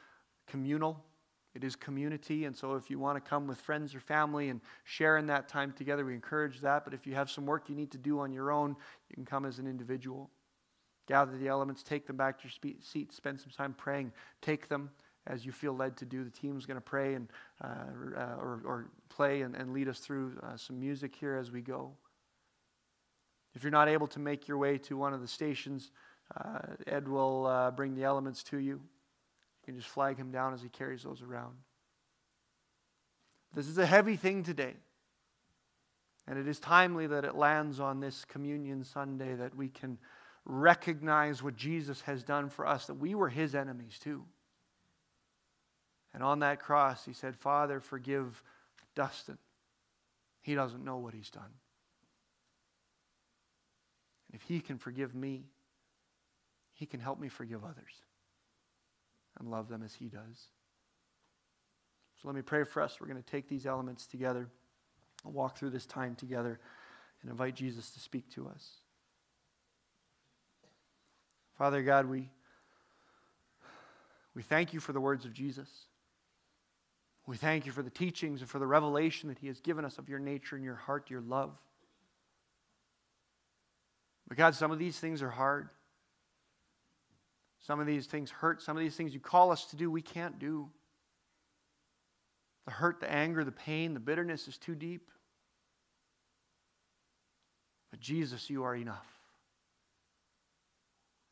communal, 0.47 1.03
it 1.55 1.63
is 1.63 1.75
community. 1.75 2.45
And 2.45 2.55
so 2.55 2.75
if 2.75 2.89
you 2.89 2.99
want 2.99 3.23
to 3.23 3.29
come 3.29 3.47
with 3.47 3.59
friends 3.59 3.93
or 3.93 3.99
family 3.99 4.49
and 4.49 4.61
share 4.85 5.17
in 5.17 5.27
that 5.27 5.49
time 5.49 5.71
together, 5.71 6.05
we 6.05 6.13
encourage 6.13 6.61
that. 6.61 6.83
But 6.83 6.93
if 6.93 7.05
you 7.05 7.15
have 7.15 7.29
some 7.29 7.45
work 7.45 7.69
you 7.69 7.75
need 7.75 7.91
to 7.91 7.97
do 7.97 8.19
on 8.19 8.31
your 8.31 8.51
own, 8.51 8.75
you 9.09 9.15
can 9.15 9.25
come 9.25 9.45
as 9.45 9.59
an 9.59 9.67
individual. 9.67 10.29
Gather 11.07 11.37
the 11.37 11.47
elements, 11.47 11.83
take 11.83 12.05
them 12.05 12.17
back 12.17 12.39
to 12.41 12.47
your 12.47 12.73
seat, 12.81 13.13
spend 13.13 13.39
some 13.39 13.51
time 13.55 13.73
praying, 13.73 14.11
take 14.41 14.67
them 14.67 14.89
as 15.25 15.45
you 15.45 15.51
feel 15.51 15.73
led 15.73 15.95
to 15.97 16.05
do. 16.05 16.23
The 16.23 16.29
team's 16.29 16.65
going 16.65 16.75
to 16.75 16.81
pray 16.81 17.13
and 17.13 17.27
uh, 17.63 17.67
uh, 18.15 18.35
or, 18.39 18.61
or, 18.65 18.85
play 19.09 19.41
and, 19.41 19.55
and, 19.55 19.73
lead 19.73 19.87
us 19.87 19.99
through 19.99 20.37
uh, 20.43 20.57
some 20.57 20.79
music 20.79 21.15
here 21.15 21.35
as 21.35 21.49
we 21.49 21.61
go. 21.61 21.91
If 23.55 23.63
you're 23.63 23.71
not 23.71 23.87
able 23.87 24.07
to 24.07 24.19
make 24.19 24.47
your 24.47 24.57
way 24.57 24.77
to 24.79 24.95
one 24.95 25.13
of 25.13 25.21
the 25.21 25.27
stations, 25.27 25.91
uh, 26.35 26.59
Ed 26.85 27.07
will 27.07 27.47
uh, 27.47 27.71
bring 27.71 27.95
the 27.95 28.03
elements 28.03 28.43
to 28.43 28.57
you. 28.57 28.73
You 28.73 28.81
can 29.65 29.75
just 29.75 29.87
flag 29.87 30.17
him 30.17 30.29
down 30.29 30.53
as 30.53 30.61
he 30.61 30.69
carries 30.69 31.03
those 31.03 31.21
around. 31.21 31.55
This 33.55 33.67
is 33.67 33.77
a 33.77 33.85
heavy 33.85 34.17
thing 34.17 34.43
today. 34.43 34.75
And 36.27 36.37
it 36.37 36.47
is 36.47 36.59
timely 36.59 37.07
that 37.07 37.23
it 37.23 37.35
lands 37.35 37.79
on 37.79 38.01
this 38.01 38.25
Communion 38.25 38.83
Sunday 38.83 39.33
that 39.35 39.55
we 39.55 39.69
can 39.69 39.97
recognize 40.47 41.43
what 41.43 41.55
Jesus 41.55 42.01
has 42.01 42.23
done 42.23 42.49
for 42.49 42.65
us, 42.65 42.87
that 42.87 42.95
we 42.95 43.13
were 43.15 43.29
his 43.29 43.53
enemies 43.53 43.99
too. 44.01 44.23
And 46.13 46.23
on 46.23 46.39
that 46.39 46.59
cross, 46.59 47.05
he 47.05 47.13
said, 47.13 47.35
Father, 47.35 47.79
forgive 47.79 48.41
Dustin. 48.95 49.37
He 50.41 50.55
doesn't 50.55 50.83
know 50.83 50.97
what 50.97 51.13
he's 51.13 51.29
done. 51.29 51.43
And 54.31 54.41
if 54.41 54.47
he 54.47 54.59
can 54.59 54.77
forgive 54.77 55.13
me, 55.13 55.45
he 56.73 56.85
can 56.85 56.99
help 56.99 57.19
me 57.19 57.27
forgive 57.27 57.63
others 57.63 58.01
and 59.39 59.49
love 59.49 59.67
them 59.67 59.83
as 59.83 59.93
he 59.93 60.05
does. 60.05 60.47
So 62.21 62.27
let 62.27 62.35
me 62.35 62.41
pray 62.41 62.63
for 62.63 62.81
us. 62.81 62.97
We're 62.99 63.07
going 63.07 63.21
to 63.21 63.31
take 63.31 63.47
these 63.47 63.65
elements 63.65 64.07
together 64.07 64.49
walk 65.33 65.57
through 65.57 65.71
this 65.71 65.85
time 65.85 66.15
together 66.15 66.59
and 67.21 67.31
invite 67.31 67.55
Jesus 67.55 67.91
to 67.91 67.99
speak 67.99 68.29
to 68.31 68.47
us. 68.47 68.77
Father 71.57 71.81
God, 71.81 72.05
we, 72.05 72.29
we 74.35 74.43
thank 74.43 74.73
you 74.73 74.79
for 74.79 74.93
the 74.93 75.01
words 75.01 75.25
of 75.25 75.33
Jesus. 75.33 75.67
We 77.25 77.35
thank 77.35 77.65
you 77.65 77.71
for 77.71 77.81
the 77.81 77.89
teachings 77.89 78.41
and 78.41 78.49
for 78.49 78.59
the 78.59 78.67
revelation 78.67 79.27
that 79.29 79.39
He 79.39 79.47
has 79.47 79.59
given 79.59 79.83
us 79.83 79.97
of 79.97 80.07
your 80.07 80.19
nature 80.19 80.55
and 80.55 80.63
your 80.63 80.75
heart, 80.75 81.09
your 81.09 81.21
love. 81.21 81.51
But 84.27 84.37
God, 84.37 84.53
some 84.53 84.71
of 84.71 84.77
these 84.77 84.99
things 84.99 85.23
are 85.23 85.31
hard. 85.31 85.69
Some 87.65 87.79
of 87.79 87.87
these 87.87 88.05
things 88.05 88.29
hurt. 88.29 88.61
Some 88.61 88.77
of 88.77 88.83
these 88.83 88.95
things 88.95 89.13
you 89.13 89.19
call 89.19 89.51
us 89.51 89.65
to 89.65 89.75
do, 89.75 89.89
we 89.89 90.01
can't 90.01 90.37
do. 90.37 90.69
The 92.65 92.71
hurt, 92.71 92.99
the 92.99 93.11
anger, 93.11 93.43
the 93.43 93.51
pain, 93.51 93.93
the 93.93 93.99
bitterness 93.99 94.47
is 94.47 94.57
too 94.57 94.75
deep. 94.75 95.09
But 97.89 97.99
Jesus, 97.99 98.49
you 98.49 98.63
are 98.63 98.75
enough 98.75 99.16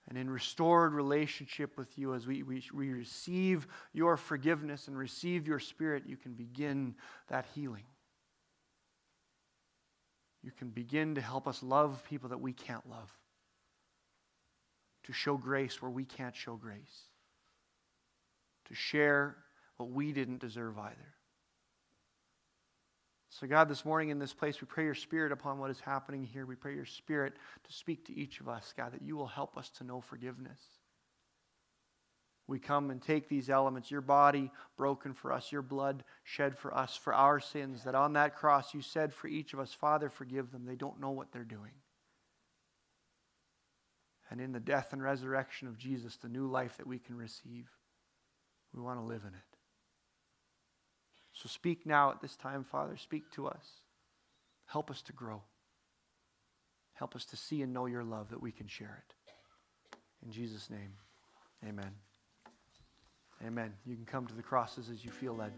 and 0.08 0.18
in 0.18 0.30
restored 0.30 0.94
relationship 0.94 1.78
with 1.78 1.98
you 1.98 2.14
as 2.14 2.28
we, 2.28 2.44
we, 2.44 2.64
we 2.74 2.94
receive 2.94 3.68
your 3.94 4.18
forgiveness 4.18 4.88
and 4.88 4.98
receive 4.98 5.48
your 5.48 5.60
spirit, 5.60 6.04
you 6.06 6.16
can 6.16 6.34
begin 6.34 6.96
that 7.28 7.46
healing. 7.56 7.86
You 10.44 10.52
can 10.52 10.70
begin 10.70 11.16
to 11.16 11.22
help 11.22 11.48
us 11.48 11.64
love 11.64 12.04
people 12.08 12.30
that 12.30 12.40
we 12.40 12.54
can't 12.54 12.88
love, 12.88 13.12
to 15.06 15.14
show 15.14 15.38
grace 15.38 15.82
where 15.82 15.90
we 15.90 16.06
can't 16.06 16.36
show 16.36 16.56
grace, 16.56 17.10
to 18.66 18.76
share 18.76 19.38
what 19.78 19.90
we 19.90 20.12
didn't 20.12 20.40
deserve 20.40 20.78
either. 20.78 21.15
So, 23.40 23.48
God, 23.48 23.68
this 23.68 23.84
morning 23.84 24.12
in 24.12 24.20
this 24.20 24.32
place, 24.32 24.62
we 24.62 24.68
pray 24.68 24.86
your 24.86 24.96
spirit 24.96 25.34
upon 25.34 25.60
what 25.60 25.70
is 25.70 25.82
happening 25.82 26.24
here. 26.24 26.46
We 26.46 26.56
pray 26.56 26.74
your 26.74 26.86
spirit 26.86 27.34
to 27.66 27.74
speak 27.74 28.06
to 28.06 28.18
each 28.18 28.40
of 28.40 28.48
us, 28.48 28.74
God, 28.78 28.94
that 28.94 29.02
you 29.02 29.18
will 29.18 29.28
help 29.28 29.58
us 29.58 29.70
to 29.72 29.84
know 29.84 30.00
forgiveness. 30.00 30.62
We 32.48 32.60
come 32.60 32.92
and 32.92 33.02
take 33.02 33.28
these 33.28 33.50
elements, 33.50 33.92
your 33.92 34.00
body 34.00 34.52
broken 34.78 35.14
for 35.14 35.34
us, 35.34 35.52
your 35.52 35.64
blood 35.64 36.06
shed 36.24 36.58
for 36.58 36.74
us, 36.74 36.96
for 36.96 37.14
our 37.14 37.42
sins, 37.42 37.84
that 37.84 37.94
on 37.94 38.14
that 38.14 38.38
cross 38.38 38.74
you 38.74 38.82
said 38.82 39.14
for 39.14 39.28
each 39.28 39.52
of 39.52 39.60
us, 39.60 39.74
Father, 39.74 40.10
forgive 40.10 40.54
them. 40.54 40.66
They 40.66 40.76
don't 40.76 41.02
know 41.02 41.12
what 41.12 41.34
they're 41.34 41.44
doing. 41.44 41.74
And 44.30 44.40
in 44.40 44.54
the 44.54 44.62
death 44.62 44.94
and 44.94 45.04
resurrection 45.04 45.68
of 45.68 45.78
Jesus, 45.78 46.16
the 46.16 46.30
new 46.30 46.48
life 46.48 46.78
that 46.78 46.88
we 46.88 47.00
can 47.00 47.18
receive, 47.18 47.70
we 48.74 48.82
want 48.82 48.98
to 48.98 49.04
live 49.04 49.24
in 49.24 49.34
it. 49.34 49.55
So 51.36 51.50
speak 51.50 51.86
now 51.86 52.12
at 52.12 52.22
this 52.22 52.36
time, 52.36 52.64
Father. 52.64 52.96
Speak 52.98 53.30
to 53.34 53.48
us. 53.48 53.82
Help 54.66 54.90
us 54.90 55.02
to 55.04 55.14
grow. 55.14 55.42
Help 56.94 57.16
us 57.16 57.26
to 57.26 57.36
see 57.36 57.62
and 57.62 57.74
know 57.74 57.86
your 57.88 58.04
love 58.04 58.30
that 58.30 58.42
we 58.42 58.52
can 58.52 58.68
share 58.68 59.04
it. 59.06 59.16
In 60.26 60.32
Jesus' 60.32 60.70
name, 60.70 60.94
amen. 61.68 61.92
Amen. 63.46 63.74
You 63.86 63.96
can 63.96 64.06
come 64.06 64.26
to 64.28 64.34
the 64.34 64.42
crosses 64.42 64.90
as 64.90 65.04
you 65.04 65.12
feel 65.12 65.36
led. 65.36 65.52